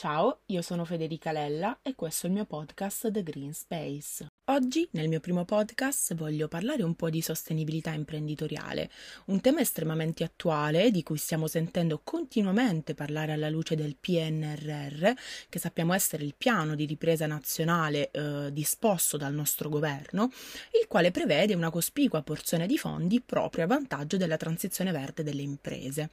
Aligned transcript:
Ciao, 0.00 0.40
io 0.46 0.62
sono 0.62 0.86
Federica 0.86 1.30
Lella 1.30 1.80
e 1.82 1.94
questo 1.94 2.24
è 2.24 2.30
il 2.30 2.36
mio 2.36 2.46
podcast 2.46 3.10
The 3.10 3.22
Green 3.22 3.52
Space. 3.52 4.28
Oggi, 4.50 4.88
nel 4.92 5.08
mio 5.08 5.20
primo 5.20 5.44
podcast, 5.44 6.14
voglio 6.16 6.48
parlare 6.48 6.82
un 6.82 6.96
po' 6.96 7.08
di 7.08 7.22
sostenibilità 7.22 7.92
imprenditoriale, 7.92 8.90
un 9.26 9.40
tema 9.40 9.60
estremamente 9.60 10.24
attuale 10.24 10.90
di 10.90 11.04
cui 11.04 11.18
stiamo 11.18 11.46
sentendo 11.46 12.00
continuamente 12.02 12.94
parlare 12.94 13.30
alla 13.30 13.48
luce 13.48 13.76
del 13.76 13.94
PNRR, 13.94 15.10
che 15.48 15.58
sappiamo 15.60 15.92
essere 15.92 16.24
il 16.24 16.34
piano 16.36 16.74
di 16.74 16.84
ripresa 16.84 17.26
nazionale 17.26 18.10
eh, 18.10 18.48
disposto 18.52 19.16
dal 19.16 19.34
nostro 19.34 19.68
governo, 19.68 20.32
il 20.80 20.88
quale 20.88 21.12
prevede 21.12 21.54
una 21.54 21.70
cospicua 21.70 22.22
porzione 22.22 22.66
di 22.66 22.76
fondi 22.76 23.20
proprio 23.20 23.62
a 23.62 23.68
vantaggio 23.68 24.16
della 24.16 24.36
transizione 24.36 24.90
verde 24.90 25.22
delle 25.22 25.42
imprese. 25.42 26.10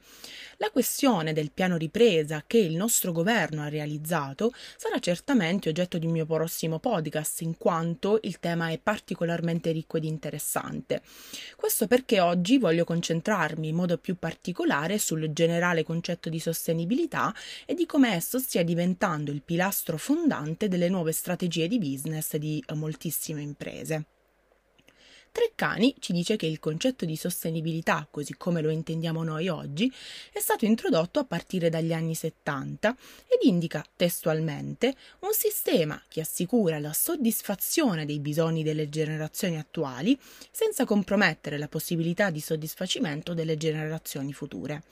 La 0.58 0.70
questione 0.70 1.32
del 1.32 1.50
piano 1.50 1.76
ripresa 1.76 2.44
che 2.46 2.58
il 2.58 2.76
nostro 2.76 3.10
governo 3.10 3.62
ha 3.62 3.68
realizzato 3.78 4.52
sarà 4.76 4.98
certamente 4.98 5.68
oggetto 5.68 5.98
di 5.98 6.06
un 6.06 6.12
mio 6.12 6.26
prossimo 6.26 6.78
podcast, 6.78 7.42
in 7.42 7.56
quanto 7.56 8.18
il 8.22 8.38
tema 8.38 8.70
è 8.70 8.78
particolarmente 8.78 9.70
ricco 9.70 9.96
ed 9.96 10.04
interessante. 10.04 11.02
Questo 11.56 11.86
perché 11.86 12.20
oggi 12.20 12.58
voglio 12.58 12.84
concentrarmi 12.84 13.68
in 13.68 13.76
modo 13.76 13.98
più 13.98 14.16
particolare 14.18 14.98
sul 14.98 15.32
generale 15.32 15.84
concetto 15.84 16.28
di 16.28 16.40
sostenibilità 16.40 17.34
e 17.64 17.74
di 17.74 17.86
come 17.86 18.14
esso 18.14 18.38
stia 18.38 18.64
diventando 18.64 19.30
il 19.30 19.42
pilastro 19.42 19.96
fondante 19.96 20.68
delle 20.68 20.88
nuove 20.88 21.12
strategie 21.12 21.68
di 21.68 21.78
business 21.78 22.36
di 22.36 22.62
moltissime 22.74 23.42
imprese. 23.42 24.17
Treccani 25.30 25.94
ci 25.98 26.12
dice 26.12 26.36
che 26.36 26.46
il 26.46 26.58
concetto 26.58 27.04
di 27.04 27.16
sostenibilità, 27.16 28.06
così 28.10 28.36
come 28.36 28.60
lo 28.60 28.70
intendiamo 28.70 29.22
noi 29.22 29.48
oggi, 29.48 29.92
è 30.32 30.38
stato 30.38 30.64
introdotto 30.64 31.20
a 31.20 31.24
partire 31.24 31.68
dagli 31.68 31.92
anni 31.92 32.14
70 32.14 32.96
ed 33.26 33.48
indica 33.48 33.84
testualmente 33.96 34.94
un 35.20 35.32
sistema 35.32 36.00
che 36.08 36.20
assicura 36.20 36.78
la 36.78 36.92
soddisfazione 36.92 38.06
dei 38.06 38.20
bisogni 38.20 38.62
delle 38.62 38.88
generazioni 38.88 39.58
attuali 39.58 40.18
senza 40.50 40.84
compromettere 40.84 41.58
la 41.58 41.68
possibilità 41.68 42.30
di 42.30 42.40
soddisfacimento 42.40 43.34
delle 43.34 43.56
generazioni 43.56 44.32
future. 44.32 44.82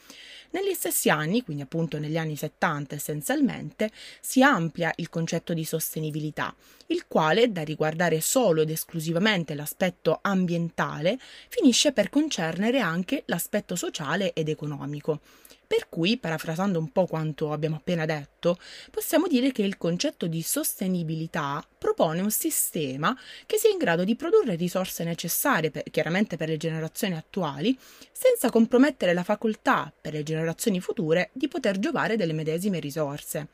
Negli 0.50 0.72
stessi 0.74 1.10
anni, 1.10 1.42
quindi 1.42 1.62
appunto 1.62 1.98
negli 1.98 2.16
anni 2.16 2.36
70 2.36 2.94
essenzialmente, 2.94 3.90
si 4.20 4.42
amplia 4.42 4.92
il 4.96 5.08
concetto 5.10 5.52
di 5.52 5.64
sostenibilità, 5.64 6.54
il 6.86 7.06
quale, 7.08 7.50
da 7.50 7.62
riguardare 7.62 8.20
solo 8.20 8.62
ed 8.62 8.70
esclusivamente 8.70 9.54
l'aspetto 9.54 10.20
ambientale, 10.26 11.18
finisce 11.48 11.92
per 11.92 12.10
concernere 12.10 12.80
anche 12.80 13.22
l'aspetto 13.26 13.76
sociale 13.76 14.32
ed 14.32 14.48
economico. 14.48 15.20
Per 15.66 15.88
cui, 15.88 16.16
parafrasando 16.16 16.78
un 16.78 16.92
po' 16.92 17.06
quanto 17.06 17.50
abbiamo 17.50 17.74
appena 17.74 18.04
detto, 18.04 18.56
possiamo 18.92 19.26
dire 19.26 19.50
che 19.50 19.62
il 19.62 19.76
concetto 19.76 20.28
di 20.28 20.40
sostenibilità 20.40 21.66
propone 21.76 22.20
un 22.20 22.30
sistema 22.30 23.16
che 23.46 23.58
sia 23.58 23.70
in 23.70 23.78
grado 23.78 24.04
di 24.04 24.14
produrre 24.14 24.54
risorse 24.54 25.02
necessarie, 25.02 25.72
per, 25.72 25.82
chiaramente 25.90 26.36
per 26.36 26.48
le 26.48 26.56
generazioni 26.56 27.16
attuali, 27.16 27.76
senza 28.12 28.48
compromettere 28.48 29.12
la 29.12 29.24
facoltà 29.24 29.92
per 30.00 30.12
le 30.12 30.22
generazioni 30.22 30.80
future 30.80 31.30
di 31.32 31.48
poter 31.48 31.80
giovare 31.80 32.14
delle 32.14 32.32
medesime 32.32 32.78
risorse. 32.78 33.48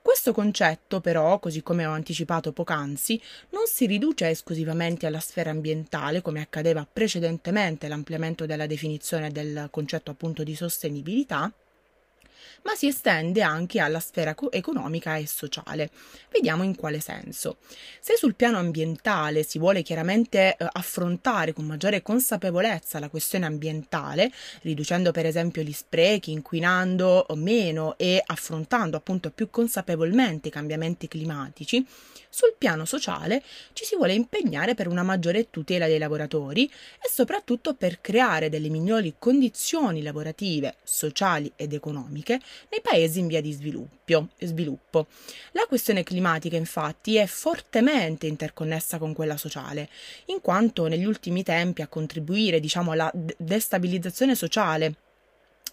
Questo 0.00 0.32
concetto, 0.32 1.00
però, 1.00 1.38
così 1.38 1.62
come 1.62 1.84
ho 1.84 1.92
anticipato 1.92 2.52
poc'anzi, 2.52 3.20
non 3.50 3.66
si 3.66 3.86
riduce 3.86 4.28
esclusivamente 4.28 5.06
alla 5.06 5.20
sfera 5.20 5.50
ambientale, 5.50 6.22
come 6.22 6.40
accadeva 6.40 6.86
precedentemente 6.90 7.88
l'ampliamento 7.88 8.46
della 8.46 8.66
definizione 8.66 9.30
del 9.30 9.68
concetto 9.70 10.10
appunto 10.10 10.42
di 10.42 10.54
sostenibilità, 10.54 11.52
ma 12.62 12.74
si 12.74 12.86
estende 12.86 13.42
anche 13.42 13.80
alla 13.80 14.00
sfera 14.00 14.34
economica 14.50 15.16
e 15.16 15.26
sociale. 15.26 15.90
Vediamo 16.30 16.62
in 16.62 16.76
quale 16.76 17.00
senso. 17.00 17.58
Se 18.00 18.16
sul 18.16 18.34
piano 18.34 18.58
ambientale 18.58 19.42
si 19.42 19.58
vuole 19.58 19.82
chiaramente 19.82 20.56
eh, 20.56 20.66
affrontare 20.72 21.52
con 21.52 21.64
maggiore 21.64 22.02
consapevolezza 22.02 22.98
la 22.98 23.08
questione 23.08 23.46
ambientale, 23.46 24.30
riducendo 24.62 25.12
per 25.12 25.26
esempio 25.26 25.62
gli 25.62 25.72
sprechi, 25.72 26.32
inquinando 26.32 27.26
meno 27.34 27.96
e 27.96 28.22
affrontando 28.24 28.96
appunto 28.96 29.30
più 29.30 29.50
consapevolmente 29.50 30.48
i 30.48 30.52
cambiamenti 30.52 31.08
climatici, 31.08 31.86
sul 32.38 32.54
piano 32.56 32.84
sociale 32.84 33.42
ci 33.72 33.84
si 33.84 33.96
vuole 33.96 34.12
impegnare 34.12 34.76
per 34.76 34.86
una 34.86 35.02
maggiore 35.02 35.50
tutela 35.50 35.88
dei 35.88 35.98
lavoratori 35.98 36.66
e 36.66 37.08
soprattutto 37.12 37.74
per 37.74 38.00
creare 38.00 38.48
delle 38.48 38.68
migliori 38.68 39.16
condizioni 39.18 40.04
lavorative, 40.04 40.76
sociali 40.84 41.50
ed 41.56 41.72
economiche 41.72 42.38
nei 42.70 42.80
paesi 42.80 43.18
in 43.18 43.26
via 43.26 43.40
di 43.40 43.50
sviluppo. 43.50 45.08
La 45.50 45.64
questione 45.66 46.04
climatica 46.04 46.56
infatti 46.56 47.16
è 47.16 47.26
fortemente 47.26 48.28
interconnessa 48.28 48.98
con 48.98 49.14
quella 49.14 49.36
sociale, 49.36 49.88
in 50.26 50.40
quanto 50.40 50.86
negli 50.86 51.04
ultimi 51.04 51.42
tempi 51.42 51.82
a 51.82 51.88
contribuire 51.88 52.60
diciamo, 52.60 52.92
alla 52.92 53.10
destabilizzazione 53.36 54.36
sociale 54.36 54.94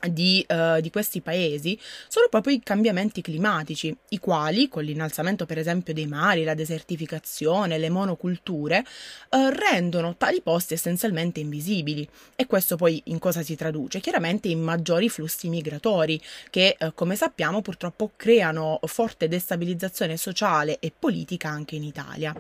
di, 0.08 0.46
uh, 0.48 0.80
di, 0.82 0.90
questi 0.90 1.22
paesi 1.22 1.80
sono 2.08 2.28
proprio 2.30 2.54
i 2.54 2.62
cambiamenti 2.64 3.22
climatici, 3.22 3.96
i 4.10 4.20
quali, 4.20 4.68
con 4.68 4.84
l'innalzamento 4.84 5.46
per 5.46 5.58
esempio 5.58 5.94
dei 5.94 6.08
mari, 6.08 6.44
la 6.44 6.54
desertificazione, 6.54 7.78
le 7.78 7.90
monoculture, 7.90 8.84
uh, 9.32 9.50
rendono 9.50 10.16
tali 10.16 10.42
posti 10.42 10.74
essenzialmente 10.74 11.40
invisibili. 11.40 12.08
E 12.36 12.46
questo 12.46 12.76
poi 12.76 13.02
in 13.06 13.20
cosa 13.20 13.42
si 13.42 13.56
traduce? 13.56 14.00
Chiaramente 14.00 14.48
in 14.48 14.62
maggiori 14.62 15.10
flussi 15.10 15.50
migratori, 15.50 16.22
che 16.50 16.78
uh, 16.80 16.94
come 16.94 17.16
sappiamo 17.16 17.62
purtroppo 17.62 18.12
creano 18.16 18.80
forte 18.84 19.28
destabilizzazione 19.28 20.18
sociale 20.18 20.78
e 20.80 20.92
politica 20.98 21.50
anche 21.50 21.76
in 21.76 21.84
Italia. 21.84 22.34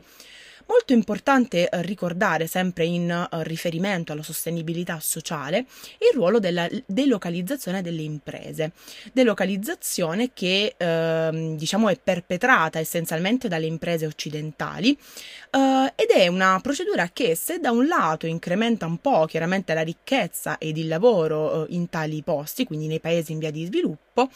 Molto 0.67 0.93
importante 0.93 1.69
eh, 1.69 1.81
ricordare, 1.83 2.47
sempre 2.47 2.85
in 2.85 3.09
eh, 3.09 3.27
riferimento 3.43 4.11
alla 4.11 4.23
sostenibilità 4.23 4.99
sociale, 4.99 5.59
il 5.99 6.15
ruolo 6.15 6.39
della 6.39 6.67
delocalizzazione 6.85 7.81
delle 7.83 8.01
imprese. 8.01 8.71
Delocalizzazione 9.13 10.31
che 10.33 10.73
eh, 10.75 11.53
diciamo 11.55 11.89
è 11.89 11.99
perpetrata 12.01 12.79
essenzialmente 12.79 13.47
dalle 13.47 13.67
imprese 13.67 14.07
occidentali 14.07 14.97
eh, 15.55 15.93
ed 15.95 16.09
è 16.09 16.27
una 16.27 16.59
procedura 16.61 17.09
che 17.13 17.35
se 17.35 17.59
da 17.59 17.71
un 17.71 17.87
lato 17.87 18.27
incrementa 18.27 18.85
un 18.85 18.97
po' 18.97 19.25
chiaramente 19.25 19.73
la 19.73 19.81
ricchezza 19.81 20.57
ed 20.57 20.77
il 20.77 20.89
lavoro 20.89 21.65
eh, 21.65 21.73
in 21.73 21.89
tali 21.89 22.21
posti, 22.23 22.65
quindi 22.65 22.87
nei 22.87 22.99
paesi 22.99 23.31
in 23.31 23.39
via 23.39 23.51
di 23.51 23.65
sviluppo, 23.65 24.29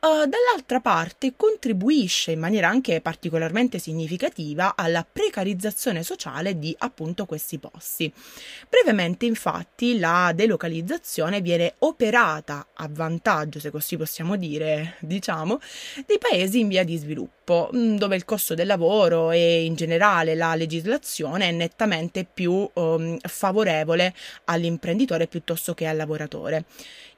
Uh, 0.00 0.28
dall'altra 0.28 0.78
parte 0.78 1.32
contribuisce 1.34 2.30
in 2.30 2.38
maniera 2.38 2.68
anche 2.68 3.00
particolarmente 3.00 3.80
significativa 3.80 4.76
alla 4.76 5.04
precarizzazione 5.04 6.04
sociale 6.04 6.56
di 6.56 6.72
appunto 6.78 7.26
questi 7.26 7.58
posti. 7.58 8.12
Brevemente 8.68 9.26
infatti 9.26 9.98
la 9.98 10.30
delocalizzazione 10.32 11.40
viene 11.40 11.74
operata 11.78 12.68
a 12.74 12.88
vantaggio, 12.88 13.58
se 13.58 13.72
così 13.72 13.96
possiamo 13.96 14.36
dire, 14.36 14.94
diciamo, 15.00 15.58
dei 16.06 16.18
paesi 16.18 16.60
in 16.60 16.68
via 16.68 16.84
di 16.84 16.96
sviluppo, 16.96 17.37
mm, 17.54 17.96
dove 17.96 18.16
il 18.16 18.24
costo 18.24 18.54
del 18.54 18.66
lavoro 18.66 19.30
e 19.30 19.64
in 19.64 19.74
generale 19.74 20.34
la 20.34 20.54
legislazione 20.54 21.48
è 21.48 21.52
nettamente 21.52 22.24
più 22.24 22.68
um, 22.74 23.18
favorevole 23.20 24.14
all'imprenditore 24.44 25.26
piuttosto 25.26 25.74
che 25.74 25.86
al 25.86 25.96
lavoratore. 25.96 26.64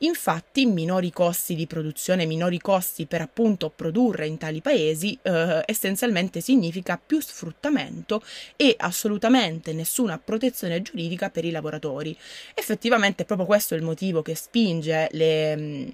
Infatti, 0.02 0.64
minori 0.64 1.10
costi 1.10 1.54
di 1.54 1.66
produzione, 1.66 2.24
minori 2.24 2.58
costi 2.58 3.04
per 3.04 3.20
appunto 3.20 3.68
produrre 3.68 4.26
in 4.26 4.38
tali 4.38 4.62
paesi, 4.62 5.18
eh, 5.20 5.62
essenzialmente 5.66 6.40
significa 6.40 6.98
più 7.04 7.20
sfruttamento 7.20 8.22
e 8.56 8.74
assolutamente 8.78 9.74
nessuna 9.74 10.18
protezione 10.18 10.80
giuridica 10.80 11.28
per 11.28 11.44
i 11.44 11.50
lavoratori. 11.50 12.16
Effettivamente, 12.54 13.26
proprio 13.26 13.46
questo 13.46 13.74
è 13.74 13.76
il 13.76 13.82
motivo 13.82 14.22
che 14.22 14.34
spinge 14.34 15.08
le 15.12 15.90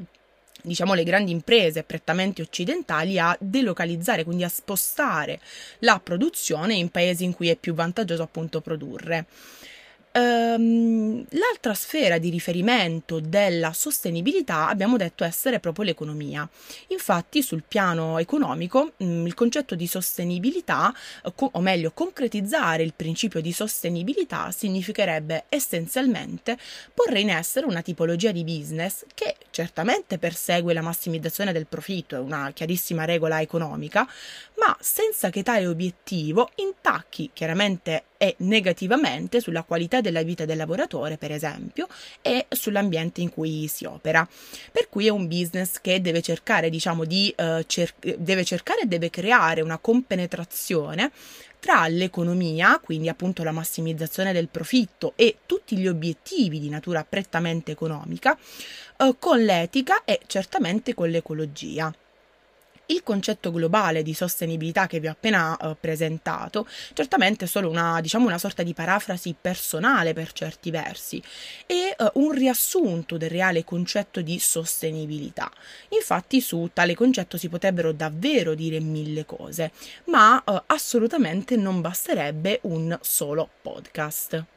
diciamo 0.62 0.94
le 0.94 1.04
grandi 1.04 1.30
imprese 1.30 1.82
prettamente 1.82 2.42
occidentali 2.42 3.18
a 3.18 3.36
delocalizzare, 3.40 4.24
quindi 4.24 4.44
a 4.44 4.48
spostare 4.48 5.40
la 5.80 6.00
produzione 6.02 6.74
in 6.74 6.90
paesi 6.90 7.24
in 7.24 7.34
cui 7.34 7.48
è 7.48 7.56
più 7.56 7.74
vantaggioso 7.74 8.22
appunto 8.22 8.60
produrre. 8.60 9.26
Um, 10.18 11.22
l'altra 11.28 11.74
sfera 11.74 12.16
di 12.16 12.30
riferimento 12.30 13.20
della 13.20 13.74
sostenibilità 13.74 14.66
abbiamo 14.66 14.96
detto 14.96 15.24
essere 15.24 15.60
proprio 15.60 15.84
l'economia. 15.84 16.48
Infatti, 16.86 17.42
sul 17.42 17.64
piano 17.68 18.16
economico, 18.16 18.92
um, 18.96 19.26
il 19.26 19.34
concetto 19.34 19.74
di 19.74 19.86
sostenibilità, 19.86 20.94
co- 21.34 21.50
o 21.52 21.60
meglio, 21.60 21.90
concretizzare 21.90 22.82
il 22.82 22.94
principio 22.94 23.42
di 23.42 23.52
sostenibilità 23.52 24.50
significherebbe 24.52 25.44
essenzialmente 25.50 26.56
porre 26.94 27.20
in 27.20 27.28
essere 27.28 27.66
una 27.66 27.82
tipologia 27.82 28.32
di 28.32 28.42
business 28.42 29.04
che 29.12 29.36
certamente 29.50 30.16
persegue 30.16 30.72
la 30.72 30.80
massimizzazione 30.80 31.52
del 31.52 31.66
profitto, 31.66 32.16
è 32.16 32.20
una 32.20 32.52
chiarissima 32.54 33.04
regola 33.04 33.42
economica, 33.42 34.08
ma 34.58 34.76
senza 34.80 35.30
che 35.30 35.42
tale 35.42 35.66
obiettivo 35.66 36.50
intacchi 36.56 37.30
chiaramente 37.32 38.04
e 38.16 38.34
negativamente 38.38 39.40
sulla 39.40 39.62
qualità 39.62 40.00
della 40.00 40.22
vita 40.22 40.44
del 40.44 40.56
lavoratore, 40.56 41.18
per 41.18 41.30
esempio, 41.32 41.86
e 42.22 42.46
sull'ambiente 42.48 43.20
in 43.20 43.30
cui 43.30 43.68
si 43.68 43.84
opera. 43.84 44.26
Per 44.72 44.88
cui 44.88 45.06
è 45.06 45.10
un 45.10 45.26
business 45.26 45.80
che 45.80 46.00
deve 46.00 46.22
cercare, 46.22 46.70
diciamo, 46.70 47.04
di 47.04 47.32
eh, 47.36 47.64
cer- 47.66 48.16
deve 48.16 48.44
cercare 48.44 48.82
e 48.82 48.86
deve 48.86 49.10
creare 49.10 49.60
una 49.60 49.78
compenetrazione 49.78 51.10
tra 51.58 51.86
l'economia, 51.88 52.78
quindi 52.78 53.08
appunto 53.08 53.42
la 53.42 53.50
massimizzazione 53.50 54.32
del 54.32 54.48
profitto 54.48 55.14
e 55.16 55.38
tutti 55.46 55.76
gli 55.76 55.88
obiettivi 55.88 56.60
di 56.60 56.68
natura 56.68 57.04
prettamente 57.04 57.72
economica, 57.72 58.38
eh, 58.98 59.14
con 59.18 59.42
l'etica 59.42 60.04
e 60.04 60.20
certamente 60.26 60.94
con 60.94 61.10
l'ecologia. 61.10 61.92
Il 62.86 63.02
concetto 63.02 63.50
globale 63.50 64.02
di 64.02 64.14
sostenibilità 64.14 64.86
che 64.86 65.00
vi 65.00 65.08
ho 65.08 65.10
appena 65.10 65.56
uh, 65.60 65.76
presentato, 65.78 66.68
certamente 66.92 67.46
è 67.46 67.48
solo 67.48 67.68
una, 67.68 68.00
diciamo, 68.00 68.26
una 68.26 68.38
sorta 68.38 68.62
di 68.62 68.74
parafrasi 68.74 69.34
personale 69.40 70.12
per 70.12 70.32
certi 70.32 70.70
versi 70.70 71.20
e 71.66 71.96
uh, 71.98 72.10
un 72.14 72.30
riassunto 72.30 73.16
del 73.16 73.30
reale 73.30 73.64
concetto 73.64 74.20
di 74.20 74.38
sostenibilità. 74.38 75.50
Infatti 75.88 76.40
su 76.40 76.70
tale 76.72 76.94
concetto 76.94 77.36
si 77.36 77.48
potrebbero 77.48 77.92
davvero 77.92 78.54
dire 78.54 78.78
mille 78.78 79.24
cose, 79.24 79.72
ma 80.04 80.40
uh, 80.46 80.62
assolutamente 80.66 81.56
non 81.56 81.80
basterebbe 81.80 82.60
un 82.62 82.96
solo 83.02 83.48
podcast. 83.62 84.55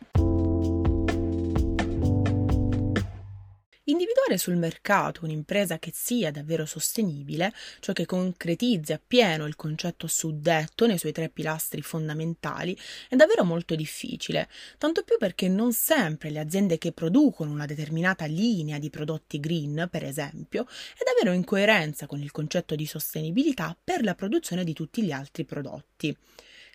Individuare 3.89 4.37
sul 4.37 4.55
mercato 4.55 5.25
un'impresa 5.25 5.79
che 5.79 5.91
sia 5.91 6.29
davvero 6.29 6.67
sostenibile, 6.67 7.51
cioè 7.79 7.95
che 7.95 8.05
concretizzi 8.05 8.93
appieno 8.93 9.47
il 9.47 9.55
concetto 9.55 10.05
suddetto 10.05 10.85
nei 10.85 10.99
suoi 10.99 11.11
tre 11.11 11.29
pilastri 11.29 11.81
fondamentali, 11.81 12.77
è 13.09 13.15
davvero 13.15 13.43
molto 13.43 13.73
difficile, 13.73 14.47
tanto 14.77 15.01
più 15.01 15.17
perché 15.17 15.47
non 15.47 15.73
sempre 15.73 16.29
le 16.29 16.37
aziende 16.37 16.77
che 16.77 16.91
producono 16.91 17.49
una 17.49 17.65
determinata 17.65 18.25
linea 18.25 18.77
di 18.77 18.91
prodotti 18.91 19.39
green, 19.39 19.87
per 19.89 20.03
esempio, 20.03 20.67
è 20.93 21.03
davvero 21.03 21.35
in 21.35 21.43
coerenza 21.43 22.05
con 22.05 22.21
il 22.21 22.29
concetto 22.29 22.75
di 22.75 22.85
sostenibilità 22.85 23.75
per 23.83 24.03
la 24.03 24.13
produzione 24.13 24.63
di 24.63 24.73
tutti 24.73 25.01
gli 25.01 25.11
altri 25.11 25.45
prodotti. 25.45 26.15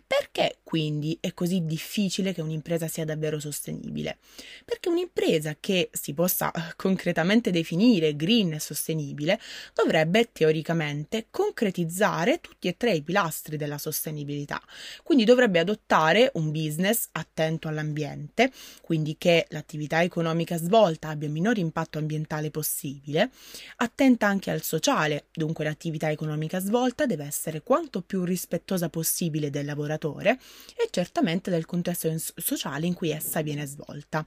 Perché 0.06 0.58
quindi 0.62 1.16
è 1.18 1.32
così 1.32 1.64
difficile 1.64 2.34
che 2.34 2.42
un'impresa 2.42 2.88
sia 2.88 3.06
davvero 3.06 3.40
sostenibile? 3.40 4.18
Perché 4.64 4.90
un'impresa 4.90 5.56
che 5.58 5.88
si 5.92 6.12
possa 6.12 6.50
eh, 6.52 6.74
concretamente 6.76 7.50
definire 7.50 8.14
green 8.14 8.52
e 8.52 8.60
sostenibile 8.60 9.40
dovrebbe 9.72 10.30
teoricamente 10.30 11.28
concretizzare 11.30 12.40
tutti 12.40 12.68
e 12.68 12.76
tre 12.76 12.92
i 12.92 13.02
pilastri 13.02 13.56
della 13.56 13.78
sostenibilità. 13.78 14.60
Quindi 15.02 15.24
dovrebbe 15.24 15.58
adottare 15.58 16.30
un 16.34 16.50
business 16.50 17.08
attento 17.12 17.68
all'ambiente, 17.68 18.52
quindi 18.82 19.16
che 19.16 19.46
l'attività 19.48 20.02
economica 20.02 20.58
svolta 20.58 21.08
abbia 21.08 21.28
il 21.28 21.32
minore 21.32 21.60
impatto 21.60 21.98
ambientale 21.98 22.50
possibile, 22.50 23.30
attenta 23.76 24.26
anche 24.26 24.50
al 24.50 24.62
sociale, 24.62 25.26
dunque 25.32 25.64
l'attività 25.64 26.10
economica 26.10 26.58
svolta 26.58 27.06
deve 27.06 27.24
essere 27.24 27.62
quanto 27.62 28.02
più 28.02 28.24
rispettosa 28.24 28.90
possibile 28.90 29.48
del 29.48 29.64
lavoratore 29.64 29.92
lavoratore 29.94 30.38
e 30.76 30.88
certamente 30.90 31.50
del 31.50 31.66
contesto 31.66 32.12
sociale 32.36 32.86
in 32.86 32.94
cui 32.94 33.10
essa 33.10 33.42
viene 33.42 33.66
svolta. 33.66 34.26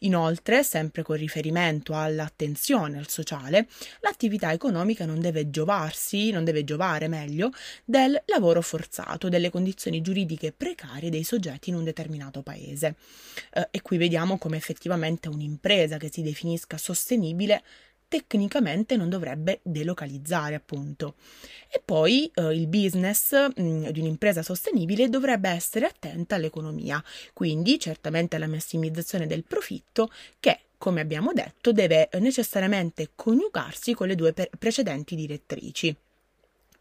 Inoltre, 0.00 0.62
sempre 0.62 1.02
con 1.02 1.16
riferimento 1.16 1.94
all'attenzione 1.94 2.98
al 2.98 3.08
sociale, 3.08 3.68
l'attività 4.00 4.52
economica 4.52 5.06
non 5.06 5.20
deve 5.20 5.50
giovarsi, 5.50 6.30
non 6.30 6.44
deve 6.44 6.64
giovare 6.64 7.08
meglio, 7.08 7.50
del 7.84 8.20
lavoro 8.26 8.60
forzato, 8.60 9.28
delle 9.28 9.50
condizioni 9.50 10.00
giuridiche 10.00 10.52
precarie 10.52 11.10
dei 11.10 11.24
soggetti 11.24 11.70
in 11.70 11.76
un 11.76 11.84
determinato 11.84 12.42
paese. 12.42 12.96
Eh, 13.52 13.68
e 13.70 13.82
qui 13.82 13.96
vediamo 13.96 14.38
come 14.38 14.56
effettivamente 14.56 15.28
un'impresa 15.28 15.96
che 15.96 16.10
si 16.12 16.22
definisca 16.22 16.76
sostenibile 16.76 17.62
tecnicamente 18.08 18.96
non 18.96 19.08
dovrebbe 19.08 19.60
delocalizzare, 19.62 20.54
appunto. 20.54 21.14
E 21.70 21.82
poi 21.84 22.30
eh, 22.34 22.54
il 22.54 22.66
business 22.66 23.32
mh, 23.32 23.62
mm, 23.62 23.86
di 23.88 24.00
un'impresa 24.00 24.42
sostenibile 24.42 25.08
dovrebbe 25.08 25.48
essere 25.48 25.86
attenta 25.86 26.34
all'economia, 26.36 27.02
quindi 27.32 27.78
certamente 27.78 28.36
alla 28.36 28.46
massimizzazione 28.46 29.26
del 29.26 29.44
profitto 29.44 30.10
che 30.38 30.60
come 30.76 31.00
abbiamo 31.00 31.32
detto, 31.32 31.72
deve 31.72 32.10
necessariamente 32.18 33.12
coniugarsi 33.14 33.94
con 33.94 34.06
le 34.06 34.14
due 34.14 34.34
precedenti 34.58 35.16
direttrici. 35.16 35.96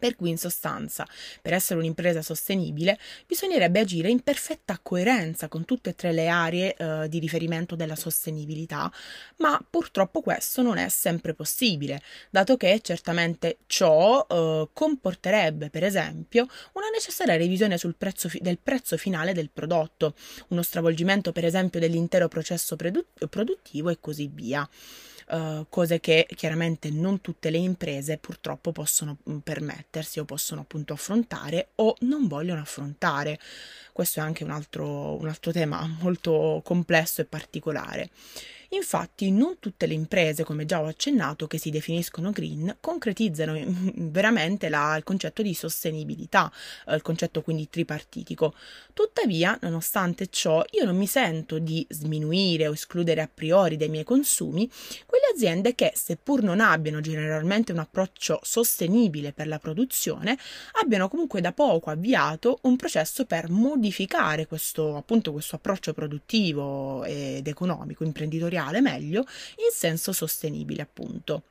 Per 0.03 0.17
cui 0.17 0.31
in 0.31 0.37
sostanza, 0.37 1.07
per 1.41 1.53
essere 1.53 1.79
un'impresa 1.79 2.21
sostenibile, 2.21 2.99
bisognerebbe 3.25 3.79
agire 3.79 4.09
in 4.09 4.19
perfetta 4.19 4.77
coerenza 4.83 5.47
con 5.47 5.63
tutte 5.63 5.91
e 5.91 5.95
tre 5.95 6.11
le 6.11 6.27
aree 6.27 6.75
eh, 6.75 7.07
di 7.07 7.19
riferimento 7.19 7.77
della 7.77 7.95
sostenibilità, 7.95 8.91
ma 9.37 9.65
purtroppo 9.69 10.19
questo 10.19 10.61
non 10.61 10.75
è 10.75 10.89
sempre 10.89 11.33
possibile, 11.33 12.01
dato 12.29 12.57
che 12.57 12.81
certamente 12.83 13.59
ciò 13.65 14.27
eh, 14.29 14.67
comporterebbe, 14.73 15.69
per 15.69 15.85
esempio, 15.85 16.47
una 16.73 16.89
necessaria 16.89 17.37
revisione 17.37 17.77
prezzo 17.97 18.27
fi- 18.27 18.41
del 18.41 18.59
prezzo 18.61 18.97
finale 18.97 19.31
del 19.31 19.51
prodotto, 19.51 20.15
uno 20.49 20.63
stravolgimento, 20.63 21.31
per 21.31 21.45
esempio, 21.45 21.79
dell'intero 21.79 22.27
processo 22.27 22.75
produ- 22.75 23.29
produttivo 23.29 23.89
e 23.89 24.01
così 24.01 24.29
via 24.29 24.67
uh, 25.29 25.65
cose 25.69 25.99
che 25.99 26.27
chiaramente 26.35 26.89
non 26.89 27.21
tutte 27.21 27.49
le 27.49 27.57
imprese 27.57 28.17
purtroppo 28.17 28.71
possono 28.71 29.17
mm, 29.29 29.37
permettersi 29.37 30.19
o 30.19 30.25
possono 30.25 30.61
appunto 30.61 30.93
affrontare 30.93 31.69
o 31.75 31.95
non 32.01 32.27
vogliono 32.27 32.61
affrontare. 32.61 33.39
Questo 33.91 34.19
è 34.19 34.23
anche 34.23 34.43
un 34.43 34.51
altro, 34.51 35.19
un 35.19 35.27
altro 35.27 35.51
tema 35.51 35.85
molto 36.01 36.61
complesso 36.63 37.21
e 37.21 37.25
particolare. 37.25 38.09
Infatti 38.73 39.29
non 39.29 39.57
tutte 39.59 39.85
le 39.85 39.93
imprese, 39.93 40.43
come 40.43 40.65
già 40.65 40.81
ho 40.81 40.87
accennato, 40.87 41.45
che 41.45 41.59
si 41.59 41.69
definiscono 41.69 42.31
green, 42.31 42.77
concretizzano 42.79 43.53
veramente 44.09 44.67
la, 44.67 44.95
il 44.97 45.03
concetto 45.03 45.43
di 45.43 45.53
sostenibilità, 45.53 46.51
eh, 46.87 46.95
il 46.95 47.03
concetto 47.03 47.43
quindi 47.43 47.69
tripartitico. 47.69 48.55
Tuttavia, 48.93 49.57
nonostante 49.61 50.27
ciò, 50.27 50.63
io 50.71 50.85
non 50.85 50.97
mi 50.97 51.05
sento 51.05 51.59
di 51.59 51.85
sminuire 51.87 52.67
o 52.67 52.73
escludere 52.73 53.21
a 53.21 53.29
priori 53.31 53.77
dai 53.77 53.89
miei 53.89 54.03
consumi 54.03 54.69
quelle 55.05 55.25
aziende 55.31 55.75
che, 55.75 55.91
seppur 55.95 56.41
non 56.41 56.59
abbiano 56.59 56.99
generalmente 56.99 57.71
un 57.71 57.79
approccio 57.79 58.39
sostenibile 58.41 59.33
per 59.33 59.47
la 59.47 59.59
produzione, 59.59 60.35
abbiano 60.81 61.09
comunque 61.09 61.41
da 61.41 61.53
poco 61.53 61.91
avviato 61.91 62.57
un 62.63 62.75
processo 62.75 63.25
per 63.25 63.51
modificare 63.51 64.47
questo, 64.47 64.95
appunto, 64.95 65.31
questo 65.31 65.57
approccio 65.57 65.93
produttivo 65.93 67.03
ed 67.03 67.47
economico, 67.47 68.03
imprenditoriale 68.03 68.61
reale 68.63 68.81
meglio 68.81 69.25
in 69.57 69.71
senso 69.71 70.11
sostenibile 70.13 70.81
appunto. 70.81 71.43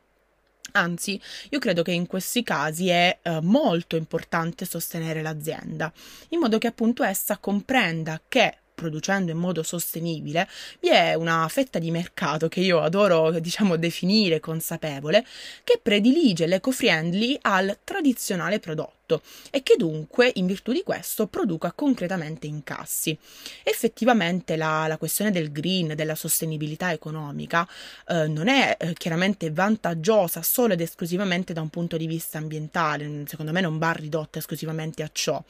Anzi, 0.74 1.20
io 1.50 1.58
credo 1.58 1.82
che 1.82 1.92
in 1.92 2.06
questi 2.06 2.42
casi 2.42 2.88
è 2.88 3.18
eh, 3.20 3.40
molto 3.42 3.96
importante 3.96 4.64
sostenere 4.64 5.20
l'azienda, 5.20 5.92
in 6.30 6.38
modo 6.38 6.56
che 6.56 6.68
appunto 6.68 7.02
essa 7.02 7.36
comprenda 7.36 8.20
che 8.26 8.56
producendo 8.74 9.30
in 9.30 9.36
modo 9.36 9.62
sostenibile, 9.62 10.48
vi 10.80 10.88
è 10.88 11.14
una 11.14 11.46
fetta 11.48 11.78
di 11.78 11.90
mercato 11.90 12.48
che 12.48 12.60
io 12.60 12.80
adoro, 12.80 13.38
diciamo, 13.38 13.76
definire 13.76 14.40
consapevole, 14.40 15.24
che 15.62 15.78
predilige 15.80 16.46
l'eco-friendly 16.46 17.38
al 17.42 17.78
tradizionale 17.84 18.58
prodotto 18.58 19.01
prodotto 19.12 19.22
e 19.50 19.62
che 19.62 19.76
dunque, 19.76 20.30
in 20.34 20.46
virtù 20.46 20.72
di 20.72 20.82
questo, 20.82 21.26
produca 21.26 21.72
concretamente 21.72 22.46
incassi. 22.46 23.16
Effettivamente 23.62 24.56
la, 24.56 24.86
la 24.86 24.96
questione 24.96 25.30
del 25.30 25.52
green, 25.52 25.94
della 25.94 26.14
sostenibilità 26.14 26.92
economica, 26.92 27.68
eh, 28.08 28.26
non 28.28 28.48
è 28.48 28.76
eh, 28.78 28.92
chiaramente 28.94 29.50
vantaggiosa 29.50 30.42
solo 30.42 30.72
ed 30.72 30.80
esclusivamente 30.80 31.52
da 31.52 31.60
un 31.60 31.68
punto 31.68 31.96
di 31.96 32.06
vista 32.06 32.38
ambientale, 32.38 33.24
secondo 33.26 33.52
me 33.52 33.60
non 33.60 33.78
va 33.78 33.92
ridotta 33.92 34.38
esclusivamente 34.38 35.02
a 35.02 35.10
ciò, 35.12 35.42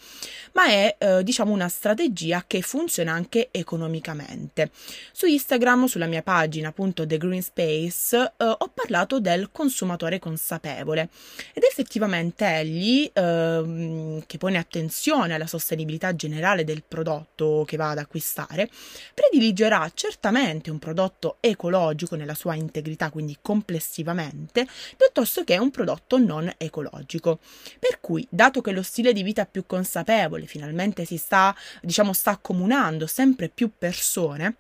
ma 0.53 0.67
è 0.67 0.97
eh, 0.99 1.23
diciamo 1.23 1.53
una 1.53 1.69
strategia 1.69 2.45
che 2.47 2.63
funziona 2.63 3.13
anche 3.13 3.49
economicamente. 3.51 4.71
Su 5.13 5.27
Instagram, 5.27 5.87
sulla 5.87 6.07
mia 6.07 6.23
pagina 6.23 6.69
appunto 6.69 7.07
The 7.07 7.19
Green 7.19 7.43
Space, 7.43 8.17
eh, 8.17 8.45
ho 8.45 8.71
parlato 8.75 9.21
del 9.21 9.51
consumatore 9.53 10.19
consapevole 10.19 11.09
ed 11.53 11.63
effettivamente 11.63 12.47
egli 12.47 13.11
eh, 13.13 13.52
Ehm, 13.53 14.23
che 14.27 14.39
pone 14.39 14.59
attenzione 14.59 15.35
alla 15.35 15.47
sostenibilità 15.47 16.15
generale 16.15 16.65
del 16.65 16.83
prodotto 16.87 17.65
che 17.67 17.77
va 17.77 17.91
ad 17.91 17.99
acquistare, 17.99 18.69
prediligerà 19.15 19.91
certamente 19.95 20.71
un 20.71 20.79
prodotto 20.79 21.37
ecologico 21.41 22.17
nella 22.17 22.35
sua 22.35 22.55
integrità, 22.55 23.11
quindi 23.11 23.39
complessivamente, 23.41 24.67
piuttosto 24.97 25.45
che 25.45 25.59
un 25.59 25.71
prodotto 25.71 26.19
non 26.19 26.53
ecologico. 26.57 27.41
Per 27.79 28.01
cui, 28.01 28.27
dato 28.31 28.61
che 28.61 28.73
lo 28.73 28.83
stile 28.83 29.13
di 29.13 29.23
vita 29.23 29.47
più 29.47 29.65
consapevole 29.67 30.47
finalmente 30.47 31.05
si 31.05 31.17
sta, 31.17 31.55
diciamo, 31.81 32.13
sta 32.13 32.31
accomunando 32.31 33.07
sempre 33.07 33.49
più 33.49 33.71
persone, 33.77 34.57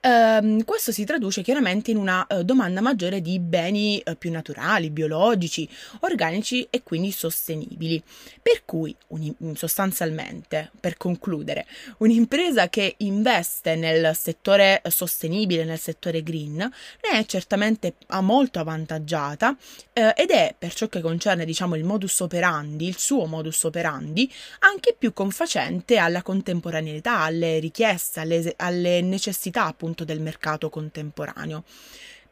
Ehm, 0.00 0.64
questo 0.64 0.92
si 0.92 1.04
traduce 1.04 1.42
chiaramente 1.42 1.90
in 1.90 1.96
una 1.96 2.26
eh, 2.26 2.44
domanda 2.44 2.80
maggiore 2.80 3.20
di 3.20 3.38
beni 3.38 3.98
eh, 3.98 4.16
più 4.16 4.30
naturali, 4.30 4.90
biologici, 4.90 5.68
organici 6.00 6.66
e 6.70 6.82
quindi 6.82 7.10
sostenibili. 7.10 8.02
Per 8.42 8.64
cui, 8.64 8.94
un, 9.08 9.56
sostanzialmente, 9.56 10.70
per 10.78 10.96
concludere, 10.96 11.66
un'impresa 11.98 12.68
che 12.68 12.94
investe 12.98 13.74
nel 13.74 14.14
settore 14.14 14.82
sostenibile, 14.88 15.64
nel 15.64 15.78
settore 15.78 16.22
green, 16.22 16.56
ne 16.56 17.18
è 17.18 17.24
certamente 17.26 17.94
molto 18.20 18.58
avvantaggiata 18.60 19.56
eh, 19.92 20.12
ed 20.16 20.30
è, 20.30 20.54
per 20.56 20.74
ciò 20.74 20.88
che 20.88 21.00
concerne 21.00 21.44
diciamo 21.44 21.74
il 21.74 21.84
modus 21.84 22.20
operandi, 22.20 22.86
il 22.86 22.98
suo 22.98 23.26
modus 23.26 23.64
operandi, 23.64 24.30
anche 24.60 24.94
più 24.96 25.12
confacente 25.12 25.96
alla 25.96 26.22
contemporaneità, 26.22 27.20
alle 27.20 27.58
richieste, 27.58 28.20
alle, 28.20 28.54
alle 28.56 29.00
necessità 29.00 29.55
appunto 29.64 30.04
del 30.04 30.20
mercato 30.20 30.68
contemporaneo. 30.68 31.64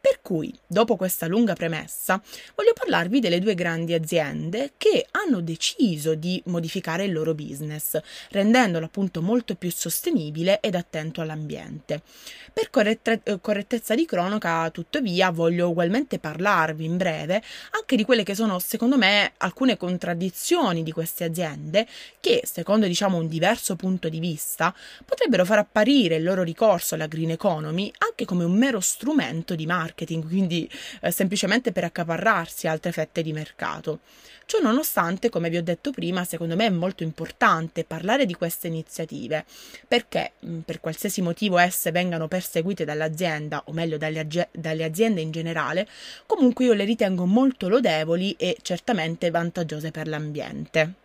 Per 0.05 0.19
cui, 0.21 0.53
dopo 0.67 0.97
questa 0.97 1.25
lunga 1.25 1.55
premessa, 1.55 2.21
voglio 2.53 2.73
parlarvi 2.73 3.19
delle 3.19 3.39
due 3.39 3.55
grandi 3.55 3.95
aziende 3.95 4.73
che 4.77 5.07
hanno 5.09 5.41
deciso 5.41 6.13
di 6.13 6.39
modificare 6.45 7.05
il 7.05 7.11
loro 7.11 7.33
business, 7.33 7.99
rendendolo 8.29 8.85
appunto 8.85 9.23
molto 9.23 9.55
più 9.55 9.71
sostenibile 9.71 10.59
ed 10.59 10.75
attento 10.75 11.21
all'ambiente. 11.21 12.03
Per 12.53 12.69
corrette- 12.69 13.39
correttezza 13.41 13.95
di 13.95 14.05
cronaca, 14.05 14.69
tuttavia, 14.69 15.31
voglio 15.31 15.69
ugualmente 15.69 16.19
parlarvi 16.19 16.85
in 16.85 16.97
breve 16.97 17.41
anche 17.71 17.95
di 17.95 18.05
quelle 18.05 18.21
che 18.21 18.35
sono, 18.35 18.59
secondo 18.59 18.99
me, 18.99 19.33
alcune 19.37 19.75
contraddizioni 19.75 20.83
di 20.83 20.91
queste 20.91 21.23
aziende 21.23 21.87
che, 22.19 22.43
secondo 22.45 22.85
diciamo 22.85 23.17
un 23.17 23.27
diverso 23.27 23.75
punto 23.75 24.07
di 24.07 24.19
vista, 24.19 24.71
potrebbero 25.03 25.45
far 25.45 25.57
apparire 25.57 26.17
il 26.17 26.23
loro 26.23 26.43
ricorso 26.43 26.93
alla 26.93 27.07
green 27.07 27.31
economy 27.31 27.91
anche 27.97 28.25
come 28.25 28.43
un 28.43 28.55
mero 28.55 28.79
strumento 28.79 29.55
di 29.55 29.65
marketing 29.65 29.93
marketing, 29.95 30.27
quindi 30.27 30.69
eh, 31.01 31.11
semplicemente 31.11 31.71
per 31.71 31.85
accaparrarsi 31.85 32.67
altre 32.67 32.91
fette 32.91 33.21
di 33.21 33.31
mercato. 33.31 34.01
Ciò 34.45 34.59
nonostante, 34.59 35.29
come 35.29 35.49
vi 35.49 35.57
ho 35.57 35.63
detto 35.63 35.91
prima, 35.91 36.23
secondo 36.23 36.55
me 36.55 36.67
è 36.67 36.69
molto 36.69 37.01
importante 37.01 37.83
parlare 37.83 38.25
di 38.25 38.33
queste 38.33 38.67
iniziative 38.67 39.45
perché, 39.87 40.33
mm, 40.45 40.59
per 40.59 40.79
qualsiasi 40.79 41.21
motivo 41.21 41.57
esse 41.57 41.91
vengano 41.91 42.27
perseguite 42.27 42.85
dall'azienda, 42.85 43.63
o 43.65 43.71
meglio 43.71 43.97
dalle, 43.97 44.27
dalle 44.51 44.83
aziende 44.83 45.21
in 45.21 45.31
generale, 45.31 45.87
comunque 46.27 46.65
io 46.65 46.73
le 46.73 46.83
ritengo 46.83 47.25
molto 47.25 47.69
lodevoli 47.69 48.35
e 48.37 48.57
certamente 48.61 49.31
vantaggiose 49.31 49.89
per 49.89 50.07
l'ambiente. 50.07 51.04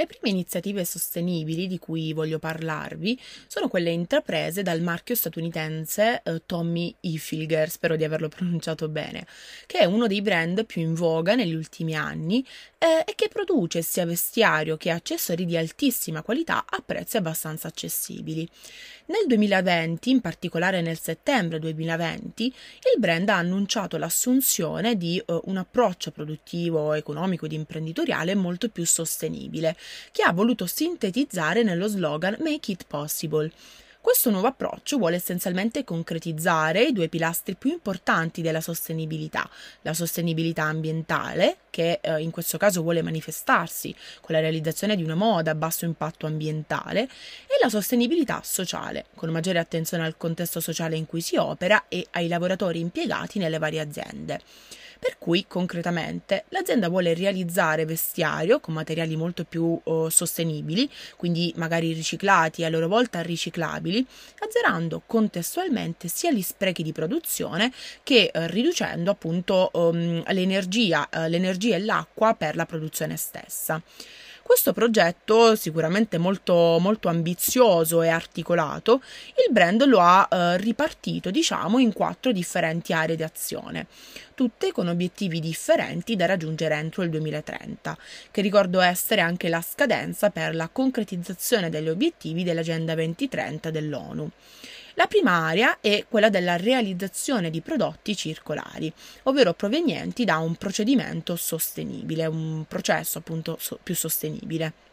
Le 0.00 0.06
prime 0.06 0.30
iniziative 0.30 0.86
sostenibili 0.86 1.66
di 1.66 1.78
cui 1.78 2.14
voglio 2.14 2.38
parlarvi 2.38 3.20
sono 3.46 3.68
quelle 3.68 3.90
intraprese 3.90 4.62
dal 4.62 4.80
marchio 4.80 5.14
statunitense 5.14 6.22
eh, 6.24 6.40
Tommy 6.46 6.94
Hilfiger, 7.00 7.68
spero 7.68 7.96
di 7.96 8.04
averlo 8.04 8.28
pronunciato 8.34 8.88
bene, 8.88 9.26
che 9.66 9.80
è 9.80 9.84
uno 9.84 10.06
dei 10.06 10.22
brand 10.22 10.64
più 10.64 10.80
in 10.80 10.94
voga 10.94 11.34
negli 11.34 11.52
ultimi 11.52 11.94
anni 11.94 12.42
eh, 12.78 13.04
e 13.06 13.14
che 13.14 13.28
produce 13.28 13.82
sia 13.82 14.06
vestiario 14.06 14.78
che 14.78 14.88
accessori 14.88 15.44
di 15.44 15.58
altissima 15.58 16.22
qualità 16.22 16.64
a 16.66 16.80
prezzi 16.80 17.18
abbastanza 17.18 17.68
accessibili. 17.68 18.48
Nel 19.10 19.26
2020, 19.26 20.08
in 20.08 20.20
particolare 20.20 20.82
nel 20.82 20.96
settembre 20.96 21.58
2020, 21.58 22.44
il 22.44 23.00
brand 23.00 23.28
ha 23.28 23.38
annunciato 23.38 23.96
l'assunzione 23.96 24.96
di 24.96 25.18
eh, 25.18 25.40
un 25.46 25.56
approccio 25.56 26.12
produttivo, 26.12 26.92
economico 26.92 27.46
ed 27.46 27.50
imprenditoriale 27.50 28.36
molto 28.36 28.68
più 28.68 28.86
sostenibile, 28.86 29.76
che 30.12 30.22
ha 30.22 30.32
voluto 30.32 30.64
sintetizzare 30.66 31.64
nello 31.64 31.88
slogan 31.88 32.36
Make 32.38 32.70
It 32.70 32.84
Possible. 32.86 33.50
Questo 34.02 34.30
nuovo 34.30 34.46
approccio 34.46 34.96
vuole 34.96 35.16
essenzialmente 35.16 35.84
concretizzare 35.84 36.84
i 36.84 36.92
due 36.92 37.08
pilastri 37.08 37.54
più 37.54 37.70
importanti 37.70 38.40
della 38.40 38.62
sostenibilità, 38.62 39.48
la 39.82 39.92
sostenibilità 39.92 40.62
ambientale, 40.62 41.58
che 41.68 42.00
eh, 42.00 42.18
in 42.22 42.30
questo 42.30 42.56
caso 42.56 42.80
vuole 42.80 43.02
manifestarsi 43.02 43.94
con 44.22 44.34
la 44.34 44.40
realizzazione 44.40 44.96
di 44.96 45.02
una 45.02 45.14
moda 45.14 45.50
a 45.50 45.54
basso 45.54 45.84
impatto 45.84 46.26
ambientale, 46.26 47.02
e 47.02 47.58
la 47.60 47.68
sostenibilità 47.68 48.40
sociale, 48.42 49.04
con 49.14 49.28
maggiore 49.28 49.58
attenzione 49.58 50.04
al 50.06 50.16
contesto 50.16 50.60
sociale 50.60 50.96
in 50.96 51.04
cui 51.04 51.20
si 51.20 51.36
opera 51.36 51.84
e 51.88 52.06
ai 52.12 52.26
lavoratori 52.26 52.80
impiegati 52.80 53.38
nelle 53.38 53.58
varie 53.58 53.80
aziende. 53.80 54.40
Per 55.00 55.16
cui, 55.16 55.46
concretamente, 55.48 56.44
l'azienda 56.50 56.90
vuole 56.90 57.14
realizzare 57.14 57.86
vestiario 57.86 58.60
con 58.60 58.74
materiali 58.74 59.16
molto 59.16 59.44
più 59.44 59.80
oh, 59.82 60.10
sostenibili, 60.10 60.88
quindi 61.16 61.54
magari 61.56 61.94
riciclati 61.94 62.60
e 62.60 62.66
a 62.66 62.68
loro 62.68 62.86
volta 62.86 63.22
riciclabili, 63.22 64.06
azzerando 64.40 65.02
contestualmente 65.06 66.08
sia 66.08 66.30
gli 66.30 66.42
sprechi 66.42 66.82
di 66.82 66.92
produzione 66.92 67.72
che 68.02 68.30
eh, 68.30 68.46
riducendo 68.48 69.10
appunto 69.10 69.70
um, 69.72 70.22
l'energia, 70.32 71.08
eh, 71.08 71.30
l'energia 71.30 71.76
e 71.76 71.80
l'acqua 71.80 72.34
per 72.34 72.54
la 72.54 72.66
produzione 72.66 73.16
stessa. 73.16 73.80
Questo 74.50 74.72
progetto, 74.72 75.54
sicuramente 75.54 76.18
molto, 76.18 76.78
molto 76.80 77.06
ambizioso 77.06 78.02
e 78.02 78.08
articolato, 78.08 79.00
il 79.46 79.52
brand 79.52 79.84
lo 79.84 80.00
ha 80.00 80.26
eh, 80.28 80.56
ripartito, 80.56 81.30
diciamo, 81.30 81.78
in 81.78 81.92
quattro 81.92 82.32
differenti 82.32 82.92
aree 82.92 83.14
di 83.14 83.22
azione, 83.22 83.86
tutte 84.34 84.72
con 84.72 84.88
obiettivi 84.88 85.38
differenti 85.38 86.16
da 86.16 86.26
raggiungere 86.26 86.74
entro 86.74 87.04
il 87.04 87.10
2030, 87.10 87.96
che 88.32 88.40
ricordo 88.40 88.80
essere 88.80 89.20
anche 89.20 89.48
la 89.48 89.62
scadenza 89.62 90.30
per 90.30 90.56
la 90.56 90.68
concretizzazione 90.68 91.70
degli 91.70 91.88
obiettivi 91.88 92.42
dell'Agenda 92.42 92.94
2030 92.94 93.70
dell'ONU. 93.70 94.30
La 94.94 95.06
prima 95.06 95.46
area 95.46 95.78
è 95.80 96.04
quella 96.08 96.28
della 96.30 96.56
realizzazione 96.56 97.50
di 97.50 97.60
prodotti 97.60 98.16
circolari, 98.16 98.92
ovvero 99.24 99.54
provenienti 99.54 100.24
da 100.24 100.38
un 100.38 100.56
procedimento 100.56 101.36
sostenibile, 101.36 102.26
un 102.26 102.64
processo 102.66 103.18
appunto 103.18 103.58
più 103.82 103.94
sostenibile. 103.94 104.88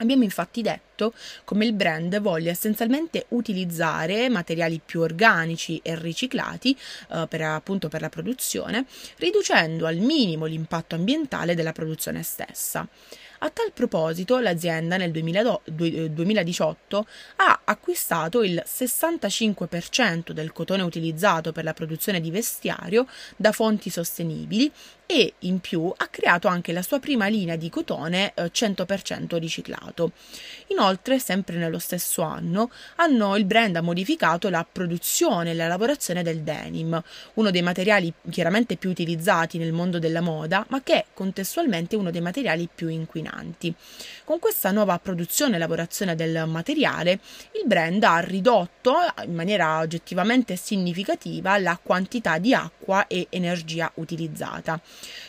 Abbiamo 0.00 0.22
infatti 0.24 0.62
detto 0.62 1.12
come 1.44 1.66
il 1.66 1.74
brand 1.74 2.20
voglia 2.20 2.50
essenzialmente 2.50 3.26
utilizzare 3.28 4.30
materiali 4.30 4.80
più 4.84 5.00
organici 5.00 5.78
e 5.82 5.94
riciclati 5.94 6.76
eh, 7.10 7.26
per, 7.28 7.42
appunto 7.42 7.88
per 7.88 8.00
la 8.00 8.08
produzione, 8.08 8.86
riducendo 9.16 9.86
al 9.86 9.96
minimo 9.96 10.46
l'impatto 10.46 10.94
ambientale 10.94 11.54
della 11.54 11.72
produzione 11.72 12.22
stessa. 12.22 12.88
A 13.42 13.48
tal 13.48 13.72
proposito, 13.72 14.38
l'azienda 14.38 14.98
nel 14.98 15.10
2018 15.12 17.06
ha 17.36 17.60
acquistato 17.64 18.42
il 18.42 18.62
65% 18.66 20.32
del 20.32 20.52
cotone 20.52 20.82
utilizzato 20.82 21.50
per 21.50 21.64
la 21.64 21.72
produzione 21.72 22.20
di 22.20 22.30
vestiario 22.30 23.06
da 23.36 23.52
fonti 23.52 23.88
sostenibili 23.88 24.70
e 25.12 25.34
in 25.40 25.58
più 25.58 25.92
ha 25.96 26.06
creato 26.06 26.46
anche 26.46 26.72
la 26.72 26.82
sua 26.82 27.00
prima 27.00 27.26
linea 27.26 27.56
di 27.56 27.68
cotone 27.68 28.32
100% 28.36 29.34
eh, 29.34 29.38
riciclato. 29.40 30.12
Inoltre, 30.68 31.18
sempre 31.18 31.56
nello 31.56 31.80
stesso 31.80 32.22
anno, 32.22 32.70
hanno, 32.94 33.34
il 33.34 33.44
brand 33.44 33.74
ha 33.74 33.80
modificato 33.80 34.48
la 34.50 34.64
produzione 34.70 35.50
e 35.50 35.54
la 35.54 35.66
lavorazione 35.66 36.22
del 36.22 36.42
denim, 36.42 37.02
uno 37.34 37.50
dei 37.50 37.60
materiali 37.60 38.12
chiaramente 38.30 38.76
più 38.76 38.88
utilizzati 38.88 39.58
nel 39.58 39.72
mondo 39.72 39.98
della 39.98 40.20
moda, 40.20 40.64
ma 40.68 40.80
che 40.80 40.94
è 40.94 41.04
contestualmente 41.12 41.96
uno 41.96 42.12
dei 42.12 42.20
materiali 42.20 42.68
più 42.72 42.86
inquinanti. 42.86 43.74
Con 44.22 44.38
questa 44.38 44.70
nuova 44.70 44.96
produzione 45.00 45.56
e 45.56 45.58
lavorazione 45.58 46.14
del 46.14 46.44
materiale, 46.46 47.18
il 47.60 47.66
brand 47.66 48.00
ha 48.04 48.20
ridotto 48.20 48.94
in 49.24 49.34
maniera 49.34 49.80
oggettivamente 49.80 50.54
significativa 50.54 51.58
la 51.58 51.76
quantità 51.82 52.38
di 52.38 52.54
acqua 52.54 53.08
e 53.08 53.26
energia 53.30 53.90
utilizzata. 53.96 54.80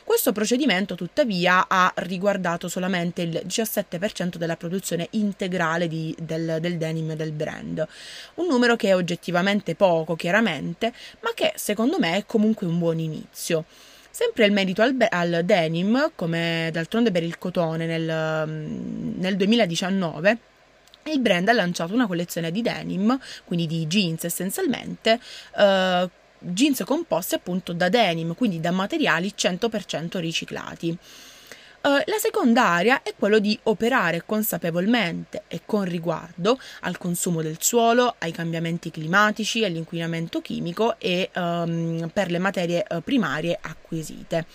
Questo 0.04 0.32
procedimento 0.32 0.96
tuttavia 0.96 1.66
ha 1.68 1.92
riguardato 1.98 2.68
solamente 2.68 3.22
il 3.22 3.42
17% 3.46 4.36
della 4.36 4.58
produzione 4.58 5.08
integrale 5.12 5.88
di, 5.88 6.16
del, 6.20 6.58
del 6.60 6.78
denim 6.78 7.14
del 7.14 7.32
brand, 7.32 7.88
un 8.36 8.48
numero 8.48 8.76
che 8.76 8.90
è 8.90 8.96
oggettivamente 8.96 9.76
poco 9.76 10.16
chiaramente, 10.16 10.94
ma 11.22 11.32
che 11.34 11.54
secondo 11.56 11.98
me 12.00 12.18
è 12.18 12.26
comunque 12.26 12.68
un 12.68 12.80
buon 12.80 13.00
inizio. 13.00 13.66
Sempre 14.10 14.46
il 14.46 14.52
merito 14.52 14.82
al, 14.82 14.96
al, 15.10 15.42
denim, 15.46 16.12
come 16.16 16.70
d'altronde 16.74 17.12
per 17.12 17.24
il 17.24 17.38
cotone 17.38 17.86
nel, 17.86 18.48
nel 18.48 19.38
2019, 19.38 20.38
il 21.06 21.20
brand 21.20 21.48
ha 21.48 21.54
lanciato 21.54 21.94
una 21.94 22.08
collezione 22.08 22.52
di 22.52 22.62
denim, 22.62 23.18
quindi 23.46 23.68
di 23.68 23.88
jeans 23.88 24.24
essenzialmente, 24.26 25.20
eh, 25.58 26.10
jeans 26.42 26.84
composti 26.86 27.36
appunto 27.36 27.74
da 27.74 27.90
denim, 27.90 28.34
quindi 28.36 28.60
da 28.60 28.72
materiali 28.72 29.34
100% 29.36 30.20
riciclati. 30.20 30.98
Uh, 31.84 31.98
la 32.06 32.20
seconda 32.20 32.64
area 32.64 33.02
è 33.02 33.16
quello 33.18 33.40
di 33.40 33.58
operare 33.64 34.22
consapevolmente 34.24 35.46
e 35.48 35.62
con 35.66 35.84
riguardo 35.84 36.60
al 36.82 37.00
consumo 37.00 37.42
del 37.42 37.58
suolo, 37.60 38.14
ai 38.20 38.32
cambiamenti 38.32 38.92
climatici, 38.92 39.66
all'inquinamento 39.66 40.42
chimico 40.42 41.00
e 41.00 41.32
um, 41.34 42.08
per 42.14 42.30
le 42.30 42.38
materie 42.38 42.86
uh, 42.88 43.02
primarie 43.02 43.58
acquisite. 43.60 44.46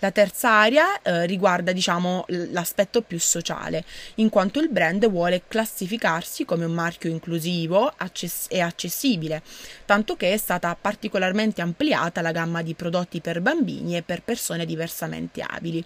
La 0.00 0.10
terza 0.12 0.48
area 0.48 1.02
eh, 1.02 1.26
riguarda 1.26 1.72
diciamo, 1.72 2.24
l'aspetto 2.28 3.02
più 3.02 3.20
sociale, 3.20 3.84
in 4.14 4.30
quanto 4.30 4.58
il 4.58 4.70
brand 4.70 5.06
vuole 5.10 5.42
classificarsi 5.46 6.46
come 6.46 6.64
un 6.64 6.72
marchio 6.72 7.10
inclusivo 7.10 7.92
access- 7.94 8.46
e 8.48 8.60
accessibile, 8.60 9.42
tanto 9.84 10.16
che 10.16 10.32
è 10.32 10.38
stata 10.38 10.74
particolarmente 10.80 11.60
ampliata 11.60 12.22
la 12.22 12.32
gamma 12.32 12.62
di 12.62 12.72
prodotti 12.72 13.20
per 13.20 13.42
bambini 13.42 13.94
e 13.94 14.02
per 14.02 14.22
persone 14.22 14.64
diversamente 14.64 15.44
abili. 15.46 15.84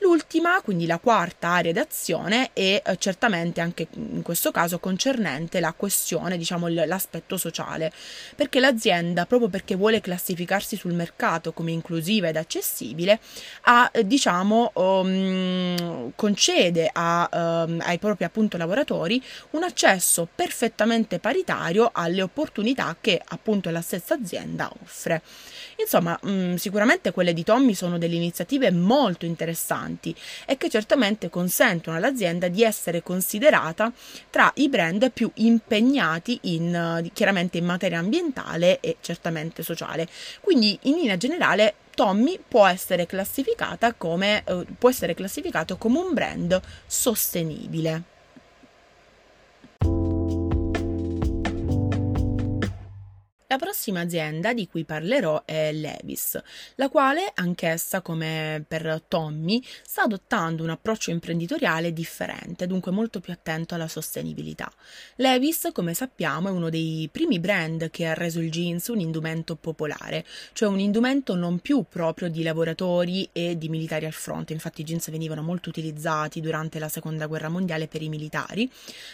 L'ultima, 0.00 0.24
quindi 0.62 0.86
la 0.86 0.98
quarta 0.98 1.48
area 1.48 1.72
d'azione, 1.72 2.50
è 2.52 2.82
eh, 2.84 2.96
certamente 2.98 3.60
anche 3.60 3.86
in 3.94 4.22
questo 4.22 4.50
caso 4.50 4.78
concernente 4.78 5.60
la 5.60 5.72
questione, 5.72 6.36
diciamo, 6.36 6.66
l'aspetto 6.68 7.36
sociale, 7.36 7.92
perché 8.34 8.60
l'azienda, 8.60 9.24
proprio 9.24 9.48
perché 9.48 9.76
vuole 9.76 10.00
classificarsi 10.00 10.76
sul 10.76 10.92
mercato 10.92 11.52
come 11.52 11.70
inclusiva 11.70 12.28
ed 12.28 12.36
accessibile, 12.36 13.20
a, 13.62 13.90
diciamo, 14.04 14.72
um, 14.74 16.12
concede 16.14 16.90
a, 16.92 17.64
um, 17.66 17.80
ai 17.84 17.98
propri 17.98 18.24
appunto 18.24 18.56
lavoratori 18.56 19.22
un 19.50 19.62
accesso 19.62 20.28
perfettamente 20.34 21.18
paritario 21.18 21.90
alle 21.92 22.22
opportunità 22.22 22.96
che 23.00 23.20
appunto 23.24 23.70
la 23.70 23.80
stessa 23.80 24.14
azienda 24.14 24.70
offre. 24.82 25.22
Insomma, 25.78 26.18
mh, 26.20 26.30
mm, 26.30 26.54
sicuramente 26.54 27.12
quelle 27.12 27.32
di 27.32 27.44
Tommy 27.44 27.74
sono 27.74 27.98
delle 27.98 28.14
iniziative 28.16 28.70
molto 28.70 29.26
interessanti 29.26 30.14
e 30.46 30.56
che 30.56 30.68
certamente 30.68 31.30
consentono 31.30 31.96
all'azienda 31.96 32.48
di 32.48 32.62
essere 32.62 33.02
considerata 33.02 33.92
tra 34.30 34.50
i 34.56 34.68
brand 34.68 35.10
più 35.10 35.30
impegnati 35.34 36.38
in, 36.42 37.08
chiaramente 37.12 37.58
in 37.58 37.64
materia 37.64 37.98
ambientale 37.98 38.80
e 38.80 38.96
certamente 39.00 39.62
sociale. 39.62 40.08
Quindi 40.40 40.78
in 40.82 40.96
linea 40.96 41.16
generale 41.16 41.74
Tommy 41.94 42.38
può 42.46 42.66
essere 42.66 43.06
come, 43.96 44.42
eh, 44.44 44.66
può 44.78 44.90
essere 44.90 45.14
classificato 45.14 45.76
come 45.78 45.98
un 45.98 46.12
brand 46.12 46.60
sostenibile. 46.86 48.15
La 53.48 53.58
prossima 53.58 54.00
azienda 54.00 54.52
di 54.52 54.66
cui 54.66 54.84
parlerò 54.84 55.44
è 55.44 55.70
Levis, 55.70 56.36
la 56.74 56.88
quale, 56.88 57.30
anch'essa 57.32 58.00
come 58.00 58.64
per 58.66 59.02
Tommy, 59.06 59.62
sta 59.84 60.02
adottando 60.02 60.64
un 60.64 60.70
approccio 60.70 61.12
imprenditoriale 61.12 61.92
differente, 61.92 62.66
dunque 62.66 62.90
molto 62.90 63.20
più 63.20 63.32
attento 63.32 63.76
alla 63.76 63.86
sostenibilità. 63.86 64.68
Levis, 65.16 65.68
come 65.72 65.94
sappiamo, 65.94 66.48
è 66.48 66.50
uno 66.50 66.70
dei 66.70 67.08
primi 67.12 67.38
brand 67.38 67.88
che 67.90 68.06
ha 68.06 68.14
reso 68.14 68.40
il 68.40 68.50
jeans 68.50 68.88
un 68.88 68.98
indumento 68.98 69.54
popolare, 69.54 70.24
cioè 70.52 70.68
un 70.68 70.80
indumento 70.80 71.36
non 71.36 71.60
più 71.60 71.84
proprio 71.88 72.28
di 72.28 72.42
lavoratori 72.42 73.28
e 73.30 73.56
di 73.56 73.68
militari 73.68 74.06
al 74.06 74.12
fronte, 74.12 74.54
infatti 74.54 74.80
i 74.80 74.84
jeans 74.84 75.08
venivano 75.08 75.42
molto 75.42 75.68
utilizzati 75.68 76.40
durante 76.40 76.80
la 76.80 76.88
seconda 76.88 77.26
guerra 77.26 77.48
mondiale 77.48 77.86
per 77.86 78.02
i 78.02 78.08
militari, 78.08 78.68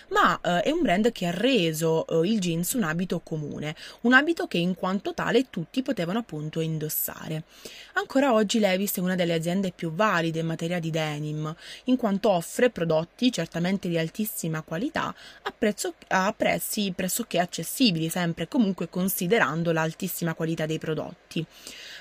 ma 0.08 0.40
eh, 0.40 0.62
è 0.62 0.70
un 0.70 0.80
brand 0.80 1.12
che 1.12 1.26
ha 1.26 1.32
reso 1.32 2.06
eh, 2.06 2.26
il 2.26 2.40
jeans 2.40 2.72
un 2.72 2.84
abito 2.84 3.20
comune, 3.20 3.76
un 4.00 4.12
abito 4.14 4.20
che 4.46 4.58
in 4.58 4.74
quanto 4.74 5.14
tale 5.14 5.50
tutti 5.50 5.82
potevano 5.82 6.20
appunto 6.20 6.60
indossare. 6.60 7.42
Ancora 7.94 8.32
oggi 8.32 8.58
Levis 8.58 8.96
è 8.96 9.00
una 9.00 9.14
delle 9.14 9.34
aziende 9.34 9.72
più 9.74 9.92
valide 9.92 10.40
in 10.40 10.46
materia 10.46 10.78
di 10.78 10.90
denim, 10.90 11.54
in 11.84 11.96
quanto 11.96 12.30
offre 12.30 12.70
prodotti 12.70 13.32
certamente 13.32 13.88
di 13.88 13.98
altissima 13.98 14.62
qualità 14.62 15.14
a, 15.42 15.52
prezzo, 15.56 15.94
a 16.08 16.32
prezzi 16.36 16.92
pressoché 16.94 17.38
accessibili, 17.38 18.08
sempre 18.08 18.48
comunque 18.48 18.88
considerando 18.88 19.72
l'altissima 19.72 20.34
qualità 20.34 20.66
dei 20.66 20.78
prodotti. 20.78 21.44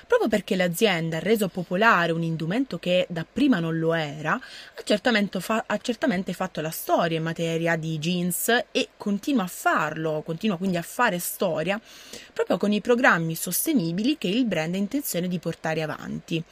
Proprio 0.06 0.28
perché 0.28 0.56
l'azienda 0.56 1.16
ha 1.16 1.20
reso 1.20 1.48
popolare 1.48 2.12
un 2.12 2.22
indumento 2.22 2.78
che 2.78 3.06
dapprima 3.08 3.60
non 3.60 3.78
lo 3.78 3.94
era, 3.94 4.34
ha 4.34 4.82
certamente, 4.84 5.40
fa- 5.40 5.64
ha 5.66 5.78
certamente 5.78 6.32
fatto 6.32 6.60
la 6.60 6.70
storia 6.70 7.16
in 7.16 7.22
materia 7.22 7.76
di 7.76 7.98
jeans 7.98 8.64
e 8.70 8.88
continua 8.96 9.44
a 9.44 9.48
farlo, 9.48 10.22
continua 10.24 10.56
quindi 10.56 10.76
a 10.76 10.82
fare 10.82 11.18
storia 11.18 11.80
proprio 12.32 12.56
con 12.58 12.72
i 12.72 12.80
programmi 12.80 13.34
sostenibili 13.34 14.18
che 14.18 14.28
il 14.28 14.44
brand 14.44 14.74
ha 14.74 14.78
intenzione 14.78 15.28
di 15.28 15.38
portare 15.38 15.82
avanti. 15.82 16.42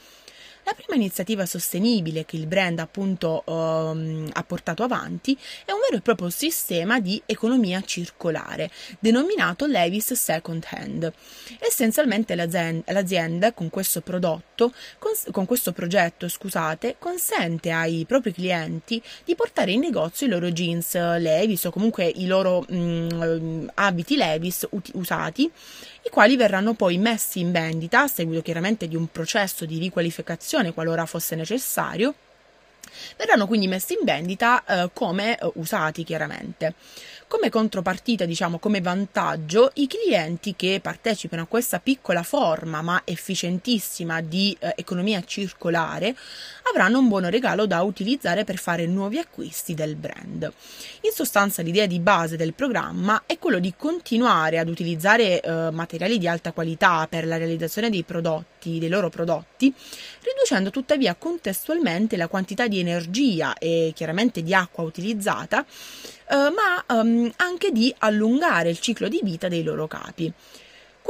La 0.63 0.73
prima 0.73 0.95
iniziativa 0.95 1.47
sostenibile 1.47 2.23
che 2.23 2.35
il 2.35 2.45
brand 2.45 2.77
appunto 2.77 3.41
um, 3.45 4.29
ha 4.31 4.43
portato 4.43 4.83
avanti 4.83 5.35
è 5.65 5.71
un 5.71 5.79
vero 5.79 5.97
e 5.97 6.01
proprio 6.01 6.29
sistema 6.29 6.99
di 6.99 7.19
economia 7.25 7.81
circolare, 7.81 8.69
denominato 8.99 9.65
Levis 9.65 10.13
Second 10.13 10.63
Hand. 10.69 11.11
Essenzialmente 11.59 12.35
l'azienda, 12.35 12.91
l'azienda 12.93 13.53
con 13.53 13.71
questo 13.71 14.01
prodotto, 14.01 14.71
con, 14.99 15.11
con 15.31 15.45
questo 15.45 15.71
progetto, 15.71 16.29
scusate, 16.29 16.97
consente 16.99 17.71
ai 17.71 18.05
propri 18.07 18.31
clienti 18.31 19.01
di 19.25 19.33
portare 19.33 19.71
in 19.71 19.79
negozio 19.79 20.27
i 20.27 20.29
loro 20.29 20.51
jeans 20.51 20.93
Levis 20.93 21.63
o 21.63 21.71
comunque 21.71 22.05
i 22.05 22.27
loro 22.27 22.63
mm, 22.71 23.69
abiti 23.73 24.15
Levis 24.15 24.67
ut- 24.69 24.91
usati 24.93 25.51
i 26.03 26.09
quali 26.09 26.35
verranno 26.35 26.73
poi 26.73 26.97
messi 26.97 27.39
in 27.39 27.51
vendita 27.51 28.01
a 28.01 28.07
seguito 28.07 28.41
chiaramente 28.41 28.87
di 28.87 28.95
un 28.95 29.07
processo 29.11 29.65
di 29.65 29.77
riqualificazione 29.77 30.49
qualora 30.73 31.05
fosse 31.05 31.35
necessario 31.35 32.13
verranno 33.15 33.47
quindi 33.47 33.67
messi 33.67 33.93
in 33.93 34.03
vendita 34.03 34.63
eh, 34.65 34.89
come 34.93 35.37
eh, 35.37 35.51
usati 35.55 36.03
chiaramente. 36.03 36.75
Come 37.31 37.47
contropartita, 37.49 38.25
diciamo 38.25 38.59
come 38.59 38.81
vantaggio, 38.81 39.71
i 39.75 39.87
clienti 39.87 40.53
che 40.53 40.81
partecipano 40.83 41.43
a 41.43 41.45
questa 41.45 41.79
piccola 41.79 42.23
forma 42.23 42.81
ma 42.81 43.03
efficientissima 43.05 44.19
di 44.19 44.53
eh, 44.59 44.73
economia 44.75 45.23
circolare 45.23 46.13
avranno 46.69 46.99
un 46.99 47.07
buono 47.07 47.29
regalo 47.29 47.65
da 47.65 47.83
utilizzare 47.83 48.43
per 48.43 48.57
fare 48.57 48.85
nuovi 48.85 49.17
acquisti 49.17 49.73
del 49.73 49.95
brand. 49.95 50.51
In 51.03 51.11
sostanza 51.13 51.61
l'idea 51.61 51.85
di 51.85 51.99
base 51.99 52.35
del 52.35 52.53
programma 52.53 53.23
è 53.25 53.39
quello 53.39 53.59
di 53.59 53.73
continuare 53.77 54.59
ad 54.59 54.67
utilizzare 54.67 55.39
eh, 55.39 55.71
materiali 55.71 56.17
di 56.17 56.27
alta 56.27 56.51
qualità 56.51 57.07
per 57.09 57.25
la 57.25 57.37
realizzazione 57.37 57.89
dei 57.89 58.03
prodotti, 58.03 58.77
dei 58.77 58.89
loro 58.89 59.07
prodotti, 59.07 59.73
riducendo 60.21 60.69
tuttavia 60.69 61.15
contestualmente 61.15 62.17
la 62.17 62.27
quantità 62.27 62.67
di 62.67 62.79
energia 62.79 63.57
e 63.57 63.93
chiaramente 63.95 64.43
di 64.43 64.53
acqua 64.53 64.83
utilizzata 64.83 65.65
ma 66.35 66.83
um, 66.99 67.31
anche 67.37 67.71
di 67.71 67.93
allungare 67.99 68.69
il 68.69 68.79
ciclo 68.79 69.07
di 69.07 69.19
vita 69.23 69.47
dei 69.47 69.63
loro 69.63 69.87
capi. 69.87 70.31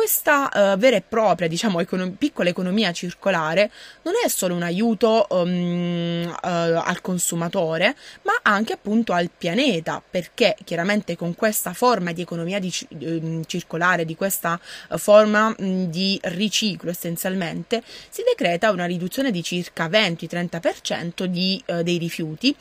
Questa 0.02 0.50
uh, 0.52 0.78
vera 0.80 0.96
e 0.96 1.04
propria, 1.08 1.48
diciamo, 1.48 1.80
econo- 1.80 2.10
piccola 2.18 2.50
economia 2.50 2.92
circolare 2.92 3.70
non 4.02 4.16
è 4.26 4.28
solo 4.30 4.56
un 4.56 4.64
aiuto 4.64 5.28
um, 5.30 6.26
uh, 6.28 6.38
al 6.42 7.02
consumatore, 7.02 7.96
ma 8.24 8.34
anche 8.42 8.74
appunto 8.74 9.14
al 9.14 9.30
pianeta, 9.30 10.02
perché 10.02 10.56
chiaramente 10.66 11.16
con 11.16 11.36
questa 11.36 11.74
forma 11.74 12.14
di 12.14 12.22
economia 12.22 12.58
di, 12.58 12.74
um, 13.02 13.44
circolare, 13.46 14.04
di 14.04 14.16
questa 14.16 14.60
uh, 14.90 14.98
forma 14.98 15.54
di 15.60 16.20
riciclo 16.24 16.90
essenzialmente, 16.90 17.84
si 18.10 18.24
decreta 18.24 18.72
una 18.72 18.86
riduzione 18.86 19.30
di 19.30 19.44
circa 19.44 19.88
20-30% 19.88 21.26
di, 21.26 21.64
dei 21.84 22.00
rifiuti 22.00 22.56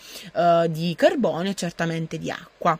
di 0.69 0.95
carbonio 0.95 1.53
e 1.53 1.55
certamente 1.55 2.19
di 2.19 2.31
acqua. 2.31 2.79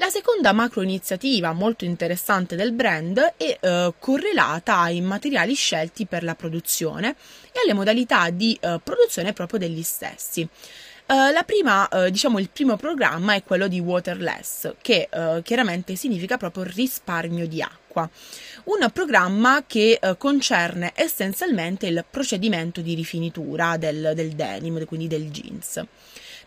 La 0.00 0.08
seconda 0.08 0.54
macro 0.54 0.80
iniziativa 0.80 1.52
molto 1.52 1.84
interessante 1.84 2.56
del 2.56 2.72
brand 2.72 3.18
è 3.36 3.58
eh, 3.60 3.92
correlata 3.98 4.78
ai 4.78 5.02
materiali 5.02 5.52
scelti 5.52 6.06
per 6.06 6.22
la 6.22 6.34
produzione 6.34 7.14
e 7.52 7.60
alle 7.62 7.74
modalità 7.74 8.30
di 8.30 8.58
eh, 8.58 8.80
produzione 8.82 9.34
proprio 9.34 9.58
degli 9.58 9.82
stessi. 9.82 10.48
La 11.06 11.42
prima, 11.44 11.88
uh, 11.90 12.08
diciamo, 12.08 12.38
il 12.38 12.50
primo 12.50 12.76
programma 12.76 13.34
è 13.34 13.42
quello 13.42 13.66
di 13.66 13.80
Waterless, 13.80 14.74
che 14.80 15.08
uh, 15.10 15.42
chiaramente 15.42 15.96
significa 15.96 16.36
proprio 16.36 16.62
risparmio 16.62 17.48
di 17.48 17.60
acqua. 17.60 17.79
Un 17.94 18.90
programma 18.92 19.64
che 19.66 19.98
concerne 20.18 20.92
essenzialmente 20.94 21.86
il 21.86 22.04
procedimento 22.08 22.80
di 22.80 22.94
rifinitura 22.94 23.76
del, 23.76 24.12
del 24.14 24.30
denim, 24.30 24.84
quindi 24.84 25.08
del 25.08 25.30
jeans. 25.30 25.84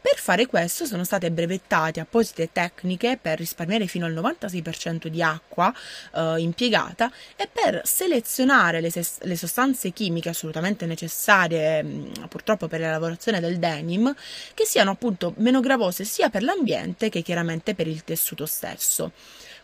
Per 0.03 0.17
fare 0.17 0.47
questo 0.47 0.86
sono 0.86 1.06
state 1.06 1.32
brevettate 1.32 2.01
apposite 2.01 2.51
tecniche 2.51 3.17
per 3.21 3.38
risparmiare 3.38 3.88
fino 3.88 4.06
al 4.06 4.13
96% 4.13 5.08
di 5.08 5.23
acqua 5.23 5.73
eh, 6.13 6.36
impiegata 6.39 7.10
e 7.38 7.47
per 7.47 7.84
selezionare 7.86 8.82
le, 8.82 8.91
ses- 8.91 9.19
le, 9.21 9.38
sostanze 9.38 9.91
chimiche 9.91 10.27
assolutamente 10.27 10.86
necessarie 10.86 11.82
mh, 11.82 11.88
mm, 11.88 12.23
purtroppo 12.27 12.67
per 12.67 12.82
la 12.82 12.91
lavorazione 12.91 13.39
del 13.39 13.60
denim 13.60 14.13
che 14.53 14.65
siano 14.65 14.91
appunto 14.91 15.36
meno 15.38 15.62
gravose 15.62 16.03
sia 16.03 16.29
per 16.29 16.43
l'ambiente 16.43 17.08
che 17.08 17.21
chiaramente 17.21 17.73
per 17.73 17.88
il 17.88 18.03
tessuto 18.03 18.45
stesso. 18.45 19.13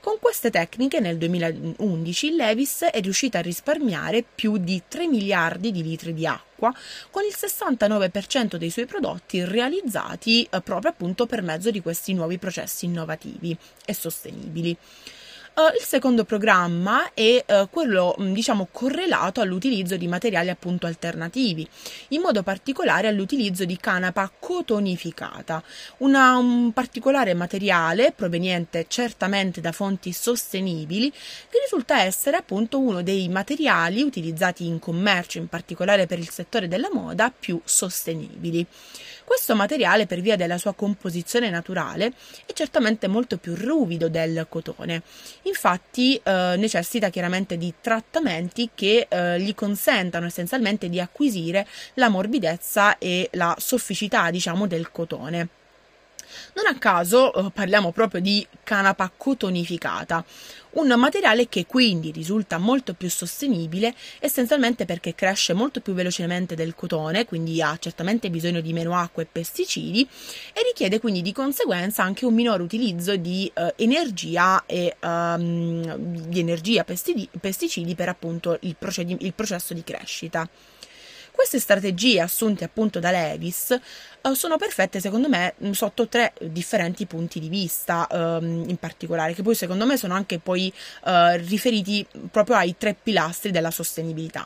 Con 0.01 0.15
queste 0.17 0.49
tecniche 0.49 1.01
nel 1.01 1.17
2011 1.17 2.35
Levis 2.35 2.83
è 2.83 3.01
riuscita 3.01 3.39
a 3.39 3.41
risparmiare 3.41 4.23
più 4.23 4.55
di 4.55 4.81
3 4.87 5.07
miliardi 5.07 5.73
di 5.73 5.83
litri 5.83 6.13
di 6.13 6.25
acqua 6.25 6.73
con 7.11 7.23
il 7.23 7.35
69% 7.37 8.55
dei 8.55 8.69
suoi 8.69 8.85
prodotti 8.85 9.43
realizzati 9.43 10.47
eh, 10.49 10.61
proprio 10.61 10.91
appunto 10.91 11.25
per 11.25 11.41
mezzo 11.41 11.69
di 11.69 11.81
questi 11.81 12.13
nuovi 12.13 12.37
processi 12.37 12.85
innovativi 12.85 13.55
e 13.85 13.93
sostenibili. 13.93 14.75
Uh, 15.59 15.75
il 15.77 15.83
secondo 15.83 16.23
programma 16.23 17.11
è 17.13 17.43
uh, 17.45 17.67
quello, 17.69 18.15
mm, 18.17 18.31
diciamo, 18.31 18.69
correlato 18.71 19.41
all'utilizzo 19.41 19.97
di 19.97 20.07
materiali 20.07 20.49
appunto 20.49 20.87
alternativi, 20.87 21.67
in 22.09 22.21
modo 22.21 22.43
particolare 22.43 23.09
all'utilizzo 23.09 23.65
di 23.65 23.75
canapa 23.75 24.31
cotonificata, 24.39 25.61
una, 25.97 26.37
un 26.37 26.71
particolare 26.71 27.33
materiale 27.33 28.13
proveniente 28.15 28.85
certamente 28.87 29.59
da 29.59 29.73
fonti 29.73 30.13
sostenibili 30.13 31.11
che 31.11 31.59
risulta 31.61 32.03
essere 32.03 32.37
appunto 32.37 32.79
uno 32.79 33.01
dei 33.01 33.27
materiali 33.27 34.01
utilizzati 34.01 34.65
in 34.65 34.79
commercio, 34.79 35.39
in 35.39 35.49
particolare 35.49 36.07
per 36.07 36.19
il 36.19 36.29
settore 36.29 36.69
della 36.69 36.89
moda, 36.89 37.33
più 37.37 37.59
sostenibili. 37.65 38.65
Questo 39.29 39.53
materiale, 39.55 40.07
per 40.07 40.21
via 40.21 40.35
della 40.35 40.57
sua 40.57 40.73
composizione 40.73 41.51
naturale, 41.51 42.13
è 42.47 42.53
certamente 42.53 43.07
molto 43.07 43.37
più 43.37 43.53
ruvido 43.53 44.09
del 44.09 44.47
cotone. 44.49 45.03
Infatti 45.43 46.15
eh, 46.15 46.55
necessita 46.57 47.09
chiaramente 47.09 47.55
di 47.55 47.71
trattamenti 47.79 48.71
che 48.73 49.05
eh, 49.07 49.39
gli 49.39 49.53
consentano 49.53 50.25
essenzialmente 50.25 50.89
di 50.89 50.99
acquisire 50.99 51.67
la 51.93 52.09
morbidezza 52.09 52.97
e 52.97 53.29
la 53.33 53.55
sofficità, 53.59 54.31
diciamo, 54.31 54.65
del 54.65 54.91
cotone. 54.91 55.58
Non 56.53 56.65
a 56.67 56.77
caso 56.77 57.33
eh, 57.33 57.51
parliamo 57.51 57.91
proprio 57.91 58.21
di 58.21 58.45
canapa 58.63 59.11
cotonificata, 59.15 60.23
un 60.71 60.93
materiale 60.97 61.49
che 61.49 61.65
quindi 61.65 62.11
risulta 62.11 62.57
molto 62.57 62.93
più 62.93 63.09
sostenibile 63.09 63.95
essenzialmente 64.19 64.85
perché 64.85 65.15
cresce 65.15 65.53
molto 65.53 65.81
più 65.81 65.93
velocemente 65.93 66.55
del 66.55 66.75
cotone, 66.75 67.25
quindi 67.25 67.61
ha 67.61 67.75
certamente 67.79 68.29
bisogno 68.29 68.61
di 68.61 68.73
meno 68.73 68.95
acqua 68.95 69.23
e 69.23 69.27
pesticidi 69.31 70.07
e 70.53 70.61
richiede 70.63 70.99
quindi 70.99 71.21
di 71.21 71.31
conseguenza 71.31 72.03
anche 72.03 72.25
un 72.25 72.33
minore 72.33 72.61
utilizzo 72.61 73.15
di 73.15 73.51
eh, 73.53 73.73
energia 73.77 74.63
e 74.65 74.95
um, 75.01 75.95
di 75.95 76.39
energia 76.39 76.83
pesticidi, 76.83 77.29
pesticidi 77.39 77.95
per 77.95 78.09
appunto 78.09 78.57
il, 78.61 78.75
il 79.19 79.33
processo 79.33 79.73
di 79.73 79.83
crescita. 79.83 80.47
Queste 81.39 81.59
strategie 81.59 82.19
assunte 82.19 82.65
appunto 82.65 82.99
da 82.99 83.11
Levis 83.11 83.71
eh, 83.71 83.79
sono 84.35 84.57
perfette 84.57 84.99
secondo 84.99 85.29
me 85.29 85.53
sotto 85.71 86.09
tre 86.09 86.33
differenti 86.41 87.05
punti 87.05 87.39
di 87.39 87.47
vista 87.47 88.05
ehm, 88.11 88.65
in 88.67 88.75
particolare, 88.75 89.33
che 89.33 89.41
poi 89.41 89.55
secondo 89.55 89.85
me 89.85 89.95
sono 89.95 90.15
anche 90.15 90.39
poi 90.39 90.71
eh, 91.05 91.37
riferiti 91.37 92.05
proprio 92.29 92.57
ai 92.57 92.75
tre 92.77 92.93
pilastri 92.93 93.51
della 93.51 93.71
sostenibilità. 93.71 94.45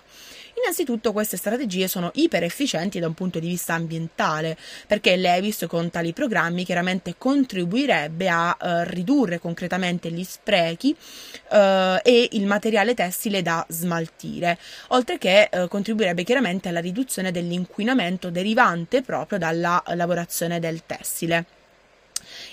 Innanzitutto 0.55 1.11
queste 1.11 1.37
strategie 1.37 1.87
sono 1.87 2.11
iper 2.13 2.43
efficienti 2.43 2.99
da 2.99 3.07
un 3.07 3.13
punto 3.13 3.39
di 3.39 3.47
vista 3.47 3.73
ambientale, 3.73 4.57
perché 4.87 5.15
Levis 5.15 5.65
con 5.67 5.89
tali 5.89 6.13
programmi 6.13 6.63
chiaramente 6.63 7.15
contribuirebbe 7.17 8.29
a 8.29 8.55
eh, 8.59 8.85
ridurre 8.85 9.39
concretamente 9.39 10.11
gli 10.11 10.23
sprechi 10.23 10.95
eh, 11.51 11.99
e 12.03 12.29
il 12.33 12.45
materiale 12.45 12.93
tessile 12.93 13.41
da 13.41 13.65
smaltire, 13.67 14.57
oltre 14.89 15.17
che 15.17 15.49
eh, 15.51 15.67
contribuirebbe 15.67 16.23
chiaramente 16.23 16.69
alla 16.69 16.79
riduzione 16.79 17.31
dell'inquinamento 17.31 18.29
derivante 18.29 19.01
proprio 19.01 19.39
dalla 19.39 19.81
lavorazione 19.87 20.59
del 20.59 20.85
tessile. 20.85 21.61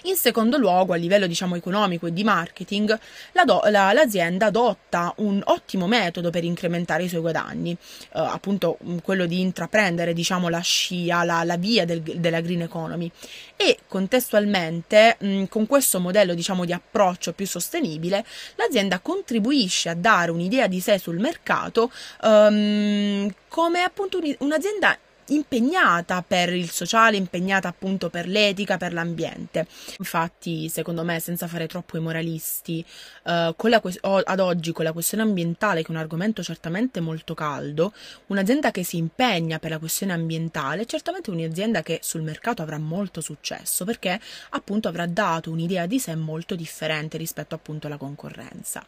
In 0.05 0.17
secondo 0.17 0.57
luogo, 0.57 0.93
a 0.93 0.97
livello 0.97 1.27
diciamo 1.27 1.57
economico 1.57 2.07
e 2.07 2.13
di 2.13 2.25
marketing, 2.25 2.99
la 3.33 3.45
do- 3.45 3.63
la, 3.67 3.93
l'azienda 3.93 4.47
adotta 4.47 5.13
un 5.19 5.43
ottimo 5.45 5.87
metodo 5.87 6.31
per 6.31 6.45
incrementare 6.45 7.05
i 7.05 7.09
suoi 7.09 7.21
guadagni, 7.21 7.73
eh, 7.73 7.79
appunto 8.13 8.79
mm, 8.83 8.99
quello 9.03 9.27
di 9.27 9.41
intraprendere 9.41 10.13
diciamo 10.13 10.49
la 10.49 10.61
scia, 10.61 11.25
la, 11.25 11.45
la 11.45 11.57
via 11.57 11.85
del, 11.85 12.01
della 12.01 12.41
green 12.41 12.63
economy. 12.63 13.11
E 13.57 13.81
contestualmente 13.87 15.17
mh, 15.19 15.29
mm, 15.29 15.45
con 15.45 15.67
questo 15.67 16.01
modello 16.01 16.35
diciamo 16.35 16.65
di 16.65 16.73
approccio 16.73 17.33
più 17.33 17.47
sostenibile 17.47 18.25
l'azienda 18.57 19.01
contribuisce 19.01 19.89
a 19.91 19.95
dare 19.95 20.31
un'idea 20.31 20.67
di 20.67 20.81
sé 20.81 20.99
sul 20.99 21.19
mercato 21.19 21.91
um, 22.23 23.33
come 23.49 23.83
appunto 23.83 24.19
un'azienda 24.39 24.97
impegnata 25.31 26.23
per 26.27 26.53
il 26.53 26.71
sociale, 26.71 27.17
impegnata 27.17 27.69
appunto 27.69 28.11
per 28.11 28.27
l'etica, 28.27 28.77
per 28.77 28.93
l'ambiente. 28.93 29.67
Infatti, 29.99 30.69
secondo 30.69 31.05
me, 31.05 31.21
senza 31.21 31.47
fare 31.47 31.67
troppo 31.67 31.97
i 31.97 32.01
moralisti, 32.01 32.85
eh, 33.25 33.55
que- 33.57 33.81
ad 34.01 34.41
oggi 34.41 34.73
con 34.73 34.85
la 34.85 34.93
questione 34.93 35.23
ambientale, 35.23 35.83
che 35.83 35.89
è 35.89 35.91
un 35.91 35.97
argomento 35.97 36.43
certamente 36.43 37.01
molto 37.01 37.35
caldo, 37.35 37.93
un'azienda 38.27 38.71
che 38.71 38.83
si 38.85 38.97
impegna 38.97 39.59
per 39.59 39.71
la 39.71 39.79
questione 39.79 40.13
ambientale 40.13 40.83
è 40.83 40.87
certamente 40.87 41.31
un'azienda 41.31 41.83
che 41.83 42.01
sul 42.03 42.23
mercato 42.23 42.63
avrà 42.63 42.79
molto 42.79 43.21
successo 43.21 43.85
perché 43.85 44.21
appunto 44.51 44.89
avrà 44.89 45.07
dato 45.07 45.51
un'idea 45.51 45.87
di 45.87 45.99
sé 45.99 46.15
molto 46.15 46.55
differente 46.55 47.17
rispetto 47.17 47.55
appunto 47.55 47.87
alla 47.87 47.97
concorrenza. 47.97 48.85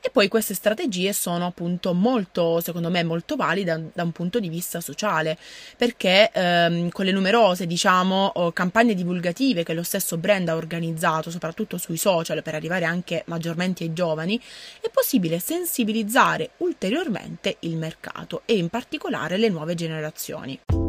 E 0.00 0.10
poi 0.10 0.28
queste 0.28 0.54
strategie 0.54 1.12
sono 1.12 1.46
appunto 1.46 1.92
molto, 1.94 2.60
secondo 2.60 2.90
me, 2.90 3.02
molto 3.02 3.36
valide 3.36 3.64
da, 3.64 3.80
da 3.92 4.02
un 4.02 4.12
punto 4.12 4.38
di 4.38 4.48
vista 4.48 4.80
sociale 4.80 5.38
perché 5.86 6.30
ehm, 6.32 6.88
con 6.90 7.04
le 7.04 7.12
numerose 7.12 7.64
diciamo 7.64 8.50
campagne 8.52 8.92
divulgative 8.92 9.62
che 9.62 9.72
lo 9.72 9.84
stesso 9.84 10.16
brand 10.16 10.48
ha 10.48 10.56
organizzato 10.56 11.30
soprattutto 11.30 11.78
sui 11.78 11.96
social 11.96 12.42
per 12.42 12.56
arrivare 12.56 12.84
anche 12.84 13.22
maggiormente 13.26 13.84
ai 13.84 13.92
giovani 13.92 14.40
è 14.80 14.90
possibile 14.90 15.38
sensibilizzare 15.38 16.50
ulteriormente 16.56 17.58
il 17.60 17.76
mercato 17.76 18.42
e 18.46 18.56
in 18.56 18.68
particolare 18.68 19.36
le 19.36 19.48
nuove 19.48 19.76
generazioni. 19.76 20.85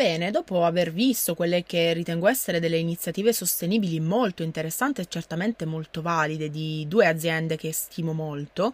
Bene, 0.00 0.30
dopo 0.30 0.64
aver 0.64 0.94
visto 0.94 1.34
quelle 1.34 1.62
che 1.62 1.92
ritengo 1.92 2.26
essere 2.26 2.58
delle 2.58 2.78
iniziative 2.78 3.34
sostenibili 3.34 4.00
molto 4.00 4.42
interessanti 4.42 5.02
e 5.02 5.06
certamente 5.06 5.66
molto 5.66 6.00
valide 6.00 6.48
di 6.48 6.86
due 6.88 7.06
aziende 7.06 7.56
che 7.56 7.70
stimo 7.74 8.14
molto, 8.14 8.72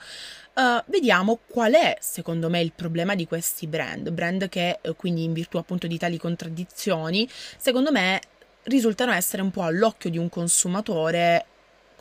uh, 0.55 0.81
vediamo 0.87 1.41
qual 1.49 1.73
è 1.73 1.97
secondo 1.99 2.49
me 2.49 2.61
il 2.61 2.71
problema 2.73 3.17
di 3.17 3.27
questi 3.27 3.67
brand, 3.67 4.09
brand 4.11 4.49
che 4.49 4.79
uh, 4.81 4.95
quindi 4.95 5.25
in 5.25 5.33
virtù 5.33 5.57
appunto 5.57 5.89
di 5.89 5.99
tali 5.99 6.17
contraddizioni, 6.17 7.29
secondo 7.59 7.91
me 7.91 8.21
risultano 8.63 9.11
essere 9.11 9.43
un 9.43 9.51
po' 9.51 9.63
all'occhio 9.63 10.11
di 10.11 10.19
un 10.19 10.29
consumatore 10.29 11.47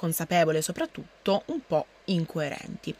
consapevole 0.06 0.62
soprattutto 0.62 1.42
un 1.48 1.62
po' 1.66 1.88
incoerenti. 2.06 2.94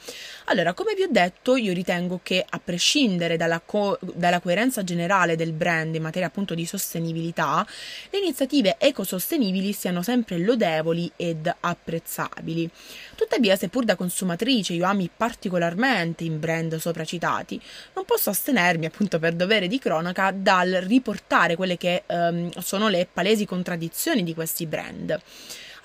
Allora, 0.46 0.74
come 0.74 0.96
vi 0.96 1.04
ho 1.04 1.08
detto, 1.08 1.56
io 1.56 1.74
ritengo 1.74 2.20
che 2.24 2.44
a 2.48 2.60
prescindere 2.64 3.38
dalla, 3.38 3.62
co- 3.64 4.00
dalla, 4.02 4.40
coerenza 4.40 4.84
generale 4.84 5.36
del 5.36 5.52
brand 5.52 5.94
in 5.94 6.02
materia 6.02 6.28
appunto 6.28 6.56
di 6.56 6.66
sostenibilità, 6.66 7.64
le 8.10 8.18
iniziative 8.18 8.78
ecosostenibili 8.80 9.74
siano 9.74 10.02
sempre 10.02 10.40
lodevoli 10.40 11.12
ed 11.16 11.54
apprezzabili. 11.60 12.68
Tuttavia, 13.16 13.56
seppur 13.56 13.86
da 13.86 13.96
consumatrice 13.96 14.74
io 14.74 14.86
ami 14.86 15.08
particolarmente 15.16 16.24
i 16.24 16.32
brand 16.32 16.76
sopracitati, 16.78 17.62
non 17.94 18.06
posso 18.06 18.32
astenermi 18.32 18.88
appunto 18.88 19.20
per 19.20 19.34
dovere 19.34 19.68
di 19.68 19.78
cronaca 19.78 20.32
dal 20.32 20.72
riportare 20.72 21.56
quelle 21.56 21.78
che 21.78 22.02
ehm, 22.08 22.50
sono 22.60 22.88
le 22.88 23.08
palesi 23.12 23.46
contraddizioni 23.46 24.24
di 24.24 24.34
questi 24.34 24.66
brand. 24.66 25.22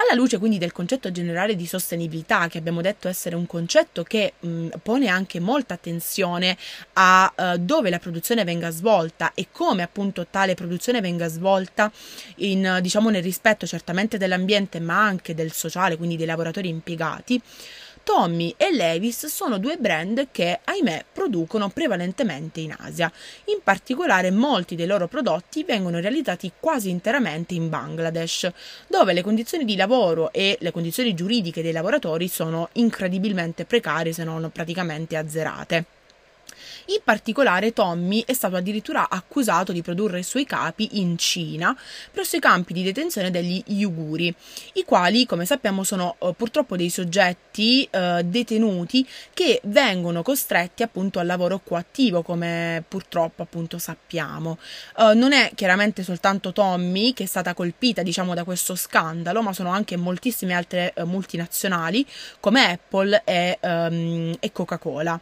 Alla 0.02 0.18
luce 0.18 0.38
quindi 0.38 0.56
del 0.56 0.72
concetto 0.72 1.12
generale 1.12 1.54
di 1.54 1.66
sostenibilità, 1.66 2.48
che 2.48 2.56
abbiamo 2.56 2.80
detto 2.80 3.06
essere 3.06 3.36
un 3.36 3.44
concetto 3.44 4.02
che 4.02 4.32
mh, 4.40 4.68
pone 4.82 5.08
anche 5.08 5.40
molta 5.40 5.74
attenzione 5.74 6.56
a 6.94 7.30
uh, 7.36 7.58
dove 7.58 7.90
la 7.90 7.98
produzione 7.98 8.42
venga 8.44 8.70
svolta 8.70 9.32
e 9.34 9.48
come 9.52 9.82
appunto 9.82 10.26
tale 10.30 10.54
produzione 10.54 11.02
venga 11.02 11.28
svolta 11.28 11.92
in, 12.36 12.78
diciamo, 12.80 13.10
nel 13.10 13.22
rispetto 13.22 13.66
certamente 13.66 14.16
dell'ambiente 14.16 14.80
ma 14.80 15.04
anche 15.04 15.34
del 15.34 15.52
sociale, 15.52 15.98
quindi 15.98 16.16
dei 16.16 16.26
lavoratori 16.26 16.70
impiegati, 16.70 17.38
Tommy 18.12 18.52
e 18.56 18.72
Levis 18.72 19.26
sono 19.26 19.58
due 19.58 19.76
brand 19.76 20.30
che, 20.32 20.58
ahimè, 20.64 21.04
producono 21.12 21.68
prevalentemente 21.68 22.58
in 22.58 22.74
Asia. 22.76 23.10
In 23.44 23.60
particolare 23.62 24.32
molti 24.32 24.74
dei 24.74 24.88
loro 24.88 25.06
prodotti 25.06 25.62
vengono 25.62 26.00
realizzati 26.00 26.50
quasi 26.58 26.90
interamente 26.90 27.54
in 27.54 27.68
Bangladesh, 27.68 28.50
dove 28.88 29.12
le 29.12 29.22
condizioni 29.22 29.64
di 29.64 29.76
lavoro 29.76 30.32
e 30.32 30.58
le 30.60 30.72
condizioni 30.72 31.14
giuridiche 31.14 31.62
dei 31.62 31.70
lavoratori 31.70 32.26
sono 32.26 32.68
incredibilmente 32.72 33.64
precarie 33.64 34.12
se 34.12 34.24
non 34.24 34.50
praticamente 34.52 35.16
azzerate. 35.16 35.99
In 36.86 37.00
particolare 37.04 37.72
Tommy 37.72 38.24
è 38.26 38.32
stato 38.32 38.56
addirittura 38.56 39.08
accusato 39.08 39.72
di 39.72 39.82
produrre 39.82 40.20
i 40.20 40.24
suoi 40.24 40.44
capi 40.44 41.00
in 41.00 41.18
Cina, 41.18 41.76
presso 42.10 42.36
i 42.36 42.40
campi 42.40 42.72
di 42.72 42.82
detenzione 42.82 43.30
degli 43.30 43.62
Uiguri, 43.66 44.34
i 44.74 44.84
quali, 44.84 45.26
come 45.26 45.44
sappiamo, 45.44 45.84
sono 45.84 46.16
uh, 46.18 46.34
purtroppo 46.34 46.76
dei 46.76 46.90
soggetti 46.90 47.88
uh, 47.92 48.22
detenuti 48.22 49.06
che 49.32 49.60
vengono 49.64 50.22
costretti 50.22 50.82
appunto 50.82 51.18
al 51.18 51.26
lavoro 51.26 51.60
coattivo, 51.62 52.22
come 52.22 52.82
purtroppo 52.88 53.42
appunto 53.42 53.78
sappiamo. 53.78 54.58
Uh, 54.96 55.16
non 55.16 55.32
è 55.32 55.52
chiaramente 55.54 56.02
soltanto 56.02 56.52
Tommy 56.52 57.12
che 57.12 57.24
è 57.24 57.26
stata 57.26 57.54
colpita, 57.54 58.02
diciamo, 58.02 58.34
da 58.34 58.44
questo 58.44 58.74
scandalo, 58.74 59.42
ma 59.42 59.52
sono 59.52 59.70
anche 59.70 59.96
moltissime 59.96 60.54
altre 60.54 60.92
multinazionali 61.04 62.04
come 62.40 62.72
Apple 62.72 63.22
e, 63.24 63.58
um, 63.62 64.34
e 64.40 64.52
Coca-Cola. 64.52 65.20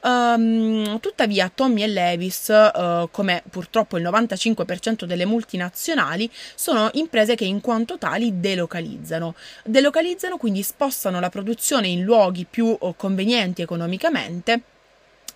Um, 0.00 1.00
tuttavia 1.00 1.50
Tommy 1.52 1.82
e 1.82 1.88
Levis, 1.88 2.48
uh, 2.48 3.08
come 3.10 3.42
purtroppo 3.50 3.96
il 3.96 4.04
95% 4.04 5.04
delle 5.04 5.24
multinazionali, 5.24 6.30
sono 6.54 6.88
imprese 6.92 7.34
che 7.34 7.44
in 7.44 7.60
quanto 7.60 7.98
tali 7.98 8.38
delocalizzano. 8.38 9.34
Delocalizzano 9.64 10.36
quindi 10.36 10.62
spostano 10.62 11.18
la 11.18 11.30
produzione 11.30 11.88
in 11.88 12.02
luoghi 12.02 12.46
più 12.48 12.76
uh, 12.78 12.94
convenienti 12.96 13.62
economicamente 13.62 14.62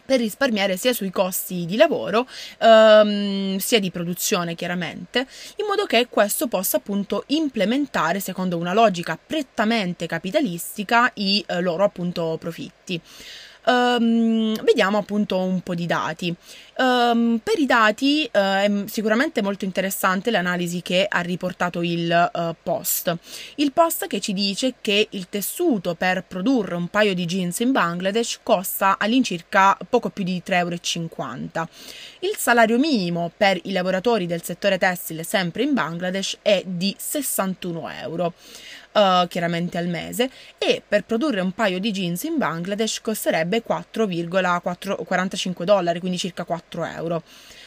per 0.05 0.19
risparmiare 0.19 0.77
sia 0.77 0.93
sui 0.93 1.11
costi 1.11 1.65
di 1.65 1.77
lavoro 1.77 2.27
ehm, 2.59 3.57
sia 3.59 3.79
di 3.79 3.91
produzione 3.93 4.57
chiaramente 4.57 5.27
in 5.57 5.67
modo 5.67 5.85
che 5.87 6.09
questo 6.09 6.49
possa 6.49 6.79
appunto 6.79 7.23
implementare 7.29 8.19
secondo 8.19 8.57
una 8.57 8.75
logica 8.75 9.17
prettamente 9.25 10.07
capitalistica 10.07 11.09
i 11.15 11.45
eh, 11.47 11.61
loro 11.61 11.85
appunto 11.85 12.37
profitti 12.39 13.01
Um, 13.65 14.61
vediamo 14.65 14.99
appunto 14.99 15.39
un 15.39 15.61
po' 15.61 15.75
di 15.75 15.87
dati. 15.87 16.35
Um, 16.79 17.39
per 17.43 17.59
i 17.59 17.67
dati 17.67 18.29
uh, 18.33 18.39
è 18.39 18.71
sicuramente 18.87 19.41
molto 19.41 19.65
interessante 19.65 20.31
l'analisi 20.31 20.83
che 20.83 21.07
ha 21.09 21.21
riportato 21.21 21.83
il 21.83 22.31
uh, 22.33 22.55
post. 22.61 23.17
Il 23.57 23.73
post 23.73 24.07
che 24.09 24.21
ci 24.21 24.33
dice 24.33 24.75
che 24.81 25.07
il 25.11 25.29
tessuto 25.29 25.95
per 25.95 26.25
produrre 26.27 26.75
un 26.75 26.89
paio 26.89 27.15
di 27.15 27.25
jeans 27.25 27.61
in 27.61 27.71
Bangladesh 27.71 28.41
costa 28.43 28.97
all'incirca 28.99 29.77
poco 29.89 30.11
più 30.11 30.25
di 30.25 30.43
3,50 30.45 30.57
euro. 30.57 31.69
Il 32.21 32.37
salario 32.37 32.79
minimo 32.79 33.31
per 33.37 33.61
i 33.65 33.73
lavoratori 33.73 34.27
del 34.27 34.43
settore 34.43 34.79
tessile 34.79 35.23
sempre 35.23 35.63
in 35.63 35.73
Bangladesh 35.73 36.39
è 36.43 36.63
di 36.67 36.95
61 36.99 37.91
euro 37.91 38.33
uh, 38.93 39.27
chiaramente 39.29 39.79
al 39.79 39.89
mese 39.89 40.31
e 40.59 40.83
per 40.87 41.05
produrre 41.05 41.41
un 41.41 41.53
paio 41.53 41.79
di 41.79 41.91
jeans 41.91 42.23
in 42.25 42.39
Bangladesh 42.39 43.01
costerebbe 43.01 43.63
4,45 43.67 45.65
dollari, 45.65 46.01
quindi 46.01 46.19
circa 46.19 46.45
4 46.45 46.85
euro. 46.85 47.23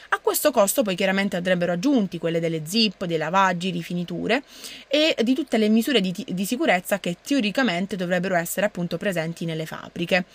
A 0.09 0.19
questo 0.19 0.51
costo 0.51 0.81
poi 0.83 0.95
chiaramente 0.95 1.35
andrebbero 1.35 1.73
aggiunti 1.73 2.19
quelle 2.19 2.39
delle 2.39 2.61
zip, 2.65 3.05
dei 3.05 3.17
lavaggi, 3.17 3.71
rifiniture 3.71 4.43
e 4.88 5.15
di 5.23 5.33
tutte 5.33 5.57
le 5.57 5.67
misure 5.67 5.99
di, 5.99 6.13
di 6.27 6.45
sicurezza 6.45 6.99
che 6.99 7.17
teoricamente 7.21 7.95
dovrebbero 7.95 8.35
essere 8.35 8.65
appunto 8.65 8.97
presenti 8.97 9.45
nelle 9.45 9.65
fabbriche. 9.65 10.25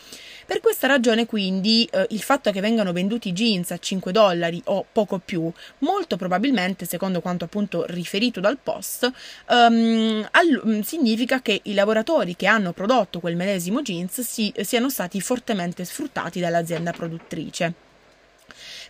Per 0.50 0.58
questa 0.58 0.88
ragione 0.88 1.26
quindi 1.26 1.88
eh, 1.92 2.08
il 2.10 2.22
fatto 2.22 2.50
che 2.50 2.60
vengano 2.60 2.90
venduti 2.90 3.30
jeans 3.30 3.70
a 3.70 3.78
5 3.78 4.10
dollari 4.10 4.60
o 4.64 4.84
poco 4.90 5.20
più, 5.24 5.48
molto 5.78 6.16
probabilmente, 6.16 6.86
secondo 6.86 7.20
quanto 7.20 7.44
appunto 7.44 7.84
riferito 7.86 8.40
dal 8.40 8.58
post, 8.60 9.08
um, 9.48 10.26
all- 10.32 10.80
significa 10.80 11.40
che 11.40 11.60
i 11.62 11.72
lavoratori 11.72 12.34
che 12.34 12.48
hanno 12.48 12.72
prodotto 12.72 13.20
quel 13.20 13.36
medesimo 13.36 13.80
jeans 13.80 14.22
si, 14.22 14.52
siano 14.62 14.90
stati 14.90 15.20
fortemente 15.20 15.84
sfruttati 15.84 16.40
dall'azienda 16.40 16.90
produttrice. 16.90 17.72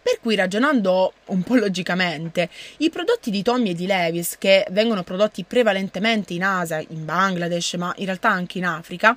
Per 0.02 0.18
cui 0.22 0.36
ragionando 0.36 1.12
un 1.26 1.42
po' 1.42 1.56
logicamente, 1.56 2.48
i 2.78 2.88
prodotti 2.88 3.30
di 3.30 3.42
Tommy 3.42 3.72
e 3.72 3.74
di 3.74 3.84
Levis 3.84 4.36
che 4.38 4.66
vengono 4.70 5.02
prodotti 5.02 5.44
prevalentemente 5.44 6.32
in 6.32 6.42
Asia, 6.42 6.82
in 6.88 7.04
Bangladesh, 7.04 7.74
ma 7.74 7.92
in 7.98 8.06
realtà 8.06 8.30
anche 8.30 8.56
in 8.56 8.64
Africa, 8.64 9.14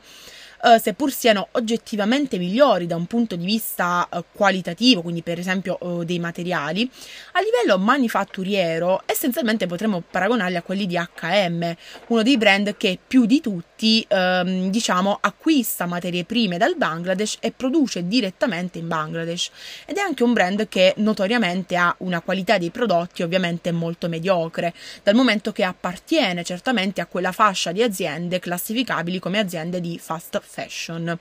eh, 0.64 0.80
seppur 0.80 1.12
siano 1.12 1.50
oggettivamente 1.52 2.38
migliori 2.38 2.88
da 2.88 2.96
un 2.96 3.06
punto 3.06 3.36
di 3.36 3.46
vista 3.46 4.08
eh, 4.10 4.24
qualitativo, 4.32 5.02
quindi 5.02 5.22
per 5.22 5.38
esempio 5.40 5.78
eh, 5.80 6.06
dei 6.06 6.20
materiali, 6.20 6.90
a 7.34 7.42
livello 7.42 7.78
manifatturiero 7.78 9.04
essenzialmente 9.06 9.68
potremmo 9.68 10.02
paragonarli 10.10 10.56
a 10.56 10.62
quelli 10.62 10.86
di 10.86 10.98
HM, 10.98 11.76
uno 12.08 12.24
dei 12.24 12.38
brand 12.38 12.78
che 12.78 12.98
più 13.06 13.26
di 13.26 13.42
tutti 13.42 14.06
ehm, 14.08 14.70
diciamo 14.70 15.18
acquista 15.20 15.86
materie 15.86 16.24
prime 16.24 16.58
dal 16.58 16.78
Bangladesh 16.78 17.38
e 17.42 17.52
produce 17.52 18.08
direttamente 18.08 18.78
in 18.78 18.88
Bangladesh. 18.88 19.52
Ed 19.86 19.98
è 19.98 20.00
anche 20.00 20.24
un 20.24 20.34
brand 20.34 20.68
che 20.70 20.94
notoriamente 20.98 21.76
ha 21.76 21.94
una 22.00 22.22
qualità 22.22 22.58
dei 22.58 22.70
prodotti 22.70 23.24
ovviamente 23.24 23.72
molto 23.72 24.08
mediocre, 24.08 24.74
dal 25.04 25.16
momento 25.16 25.52
che 25.52 25.64
appartiene 25.64 26.44
certamente 26.44 27.02
a 27.02 27.06
quella 27.06 27.32
fascia 27.32 27.72
di 27.72 27.84
aziende 27.84 28.40
classificabili 28.40 29.20
come 29.20 29.40
aziende 29.40 29.82
di 29.82 30.00
fast 30.00 30.36
fashion. 30.54 31.18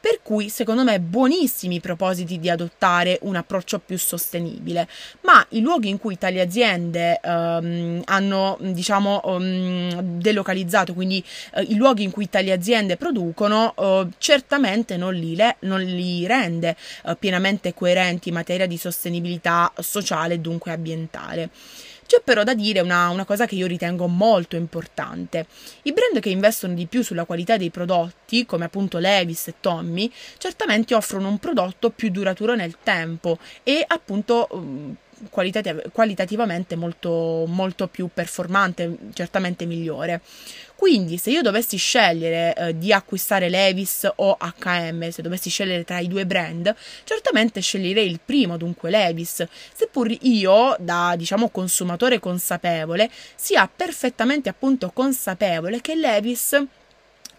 Per 0.00 0.20
cui 0.22 0.48
secondo 0.48 0.82
me 0.82 0.98
buonissimi 0.98 1.76
i 1.76 1.80
propositi 1.80 2.40
di 2.40 2.48
adottare 2.48 3.18
un 3.22 3.36
approccio 3.36 3.78
più 3.78 3.98
sostenibile, 3.98 4.88
ma 5.20 5.44
i 5.50 5.60
luoghi 5.60 5.90
in 5.90 5.98
cui 5.98 6.16
tali 6.16 6.40
aziende 6.40 7.20
um, 7.22 8.00
hanno 8.06 8.56
diciamo 8.60 9.20
um, 9.24 10.18
delocalizzato, 10.18 10.94
quindi 10.94 11.22
uh, 11.54 11.60
i 11.60 11.76
luoghi 11.76 12.02
in 12.02 12.10
cui 12.10 12.30
tali 12.30 12.50
aziende 12.50 12.96
producono, 12.96 13.74
uh, 13.76 14.08
certamente 14.18 14.96
non 14.96 15.14
li, 15.14 15.36
le, 15.36 15.56
non 15.60 15.80
li 15.80 16.26
rende 16.26 16.76
uh, 17.04 17.16
pienamente 17.18 17.74
coerenti 17.74 18.30
in 18.30 18.34
materia 18.34 18.66
di 18.66 18.78
sostenibilità 18.78 19.70
sociale 19.78 20.34
e 20.34 20.38
dunque 20.38 20.72
ambientale. 20.72 21.50
C'è 22.12 22.20
però 22.22 22.44
da 22.44 22.52
dire 22.52 22.80
una, 22.80 23.08
una, 23.08 23.24
cosa 23.24 23.46
che 23.46 23.54
io 23.54 23.66
ritengo 23.66 24.06
molto 24.06 24.54
importante. 24.54 25.46
I 25.84 25.94
brand 25.94 26.20
che 26.20 26.28
investono 26.28 26.74
di 26.74 26.84
più 26.84 27.02
sulla 27.02 27.24
qualità 27.24 27.56
dei 27.56 27.70
prodotti, 27.70 28.44
come 28.44 28.66
appunto 28.66 28.98
Levis 28.98 29.48
e 29.48 29.54
Tommy, 29.60 30.12
certamente 30.36 30.94
offrono 30.94 31.28
un 31.28 31.38
prodotto 31.38 31.88
più 31.88 32.10
duraturo 32.10 32.54
nel 32.54 32.76
tempo 32.82 33.38
e 33.62 33.82
appunto 33.86 34.46
um, 34.50 34.94
qualitativ- 35.30 35.90
qualitativamente 35.92 36.76
molto, 36.76 37.44
molto 37.46 37.88
più 37.88 38.08
performante, 38.12 38.96
certamente 39.14 39.66
migliore. 39.66 40.20
Quindi, 40.74 41.16
se 41.16 41.30
io 41.30 41.42
dovessi 41.42 41.76
scegliere 41.76 42.54
eh, 42.54 42.78
di 42.78 42.92
acquistare 42.92 43.48
Levis 43.48 44.08
o 44.16 44.36
HM, 44.36 45.10
se 45.10 45.22
dovessi 45.22 45.48
scegliere 45.48 45.84
tra 45.84 46.00
i 46.00 46.08
due 46.08 46.26
brand, 46.26 46.74
certamente 47.04 47.60
sceglierei 47.60 48.10
il 48.10 48.18
primo, 48.24 48.56
dunque 48.56 48.90
Levis, 48.90 49.46
seppur 49.72 50.10
io, 50.22 50.74
da 50.80 51.14
diciamo 51.16 51.50
consumatore 51.50 52.18
consapevole, 52.18 53.08
sia 53.36 53.70
perfettamente 53.74 54.48
appunto 54.48 54.90
consapevole 54.90 55.80
che 55.80 55.94
Levis 55.94 56.60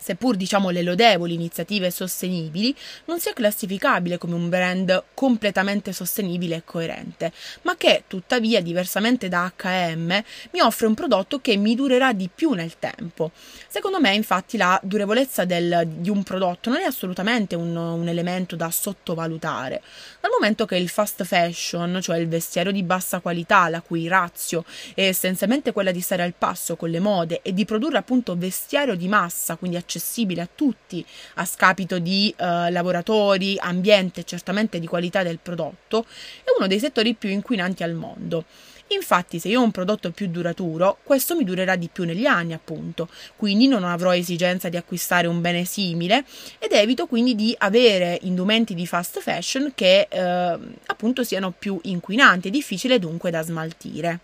seppur 0.04 0.36
diciamo 0.36 0.70
le 0.70 0.82
lodevoli 0.82 1.34
iniziative 1.34 1.90
sostenibili, 1.90 2.76
non 3.06 3.20
sia 3.20 3.32
classificabile 3.32 4.18
come 4.18 4.36
un 4.36 4.50
brand 4.50 5.04
completamente 5.14 5.94
sostenibile 5.94 6.58
e 6.58 6.62
coerente, 6.66 7.32
ma 7.62 7.78
che 7.78 8.04
tuttavia, 8.08 8.62
diversamente 8.62 9.30
da 9.30 9.52
HM, 9.56 10.24
mi 10.52 10.60
offre 10.60 10.88
un 10.88 10.94
prodotto 10.94 11.40
che 11.40 11.56
mi 11.56 11.74
durerà 11.74 12.12
di 12.12 12.30
più 12.34 12.52
nel 12.52 12.78
tempo. 12.80 13.32
Secondo 13.68 14.02
me, 14.02 14.14
infatti, 14.14 14.58
la 14.58 14.78
durevolezza 14.84 15.46
del, 15.46 15.88
di 15.88 16.10
un 16.10 16.22
prodotto 16.24 16.70
non 16.70 16.80
è 16.80 16.84
assolutamente 16.84 17.56
un, 17.56 17.74
un 17.76 18.08
elemento 18.08 18.58
da 18.58 18.70
sottovalutare, 18.70 19.82
dal 20.20 20.32
momento 20.32 20.66
che 20.66 20.76
il 20.76 20.90
fast 20.90 21.24
fashion, 21.24 22.00
cioè 22.02 22.18
il 22.18 22.28
vestiario 22.28 22.74
di 22.74 22.84
bassa 22.84 23.22
qualità, 23.22 23.70
la 23.70 23.80
cui 23.80 24.08
razio 24.10 24.66
è 24.94 25.08
essenzialmente 25.08 25.72
quella 25.72 25.92
di 25.92 26.02
stare 26.02 26.24
al 26.24 26.34
passo 26.38 26.76
con 26.76 26.90
le 26.90 27.00
mode 27.00 27.40
e 27.42 27.54
di 27.54 27.64
produrre 27.64 27.98
appunto 27.98 28.36
vestiario 28.36 28.96
di 28.96 29.08
massa, 29.08 29.56
quindi 29.56 29.78
accessibile 29.78 29.92
accessibile 29.94 30.42
a 30.42 30.50
tutti 30.54 31.06
a 31.36 31.46
scapito 31.46 32.00
di 32.00 32.34
eh, 32.36 32.72
lavoratori, 32.72 33.58
ambiente 33.60 34.22
e 34.22 34.24
certamente 34.24 34.80
di 34.80 34.88
qualità 34.88 35.22
del 35.22 35.40
prodotto, 35.42 36.06
è 36.44 36.50
uno 36.58 36.68
dei 36.68 36.80
settori 36.80 37.14
più 37.14 37.30
inquinanti 37.30 37.84
al 37.84 37.94
mondo. 37.94 38.46
Infatti, 38.88 39.40
se 39.40 39.48
io 39.48 39.62
ho 39.62 39.64
un 39.64 39.72
prodotto 39.72 40.12
più 40.12 40.28
duraturo, 40.28 40.98
questo 41.04 41.36
mi 41.36 41.44
durerà 41.44 41.76
di 41.76 41.90
più 41.92 42.04
negli 42.04 42.26
anni, 42.26 42.54
appunto, 42.54 43.08
quindi 43.36 43.68
non 43.68 43.84
avrò 43.84 44.14
esigenza 44.14 44.70
di 44.70 44.78
acquistare 44.78 45.26
un 45.26 45.42
bene 45.42 45.64
simile 45.66 46.26
ed 46.60 46.74
evito 46.74 47.08
quindi 47.08 47.34
di 47.34 47.56
avere 47.60 48.20
indumenti 48.24 48.76
di 48.76 48.86
fast 48.86 49.20
fashion 49.20 49.72
che 49.74 50.08
eh, 50.10 50.58
appunto 50.86 51.24
siano 51.24 51.52
più 51.58 51.80
inquinanti 51.84 52.50
e 52.50 52.52
difficile 52.52 53.00
dunque 53.00 53.32
da 53.32 53.42
smaltire. 53.42 54.20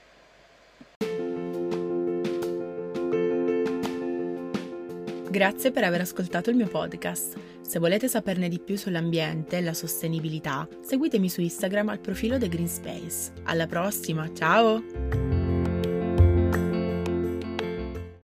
Grazie 5.30 5.72
per 5.72 5.84
aver 5.84 6.02
ascoltato 6.02 6.50
il 6.50 6.56
mio 6.56 6.68
podcast. 6.68 7.38
Se 7.62 7.78
volete 7.78 8.08
saperne 8.08 8.50
di 8.50 8.60
più 8.60 8.76
sull'ambiente 8.76 9.58
e 9.58 9.62
la 9.62 9.76
sostenibilità, 9.76 10.68
seguitemi 10.82 11.30
su 11.30 11.42
Instagram 11.42 11.90
al 11.90 12.00
profilo 12.00 12.40
The 12.40 12.50
Green 12.50 12.68
Space. 12.68 13.32
Alla 13.44 13.68
prossima, 13.68 14.28
ciao! 14.34 15.49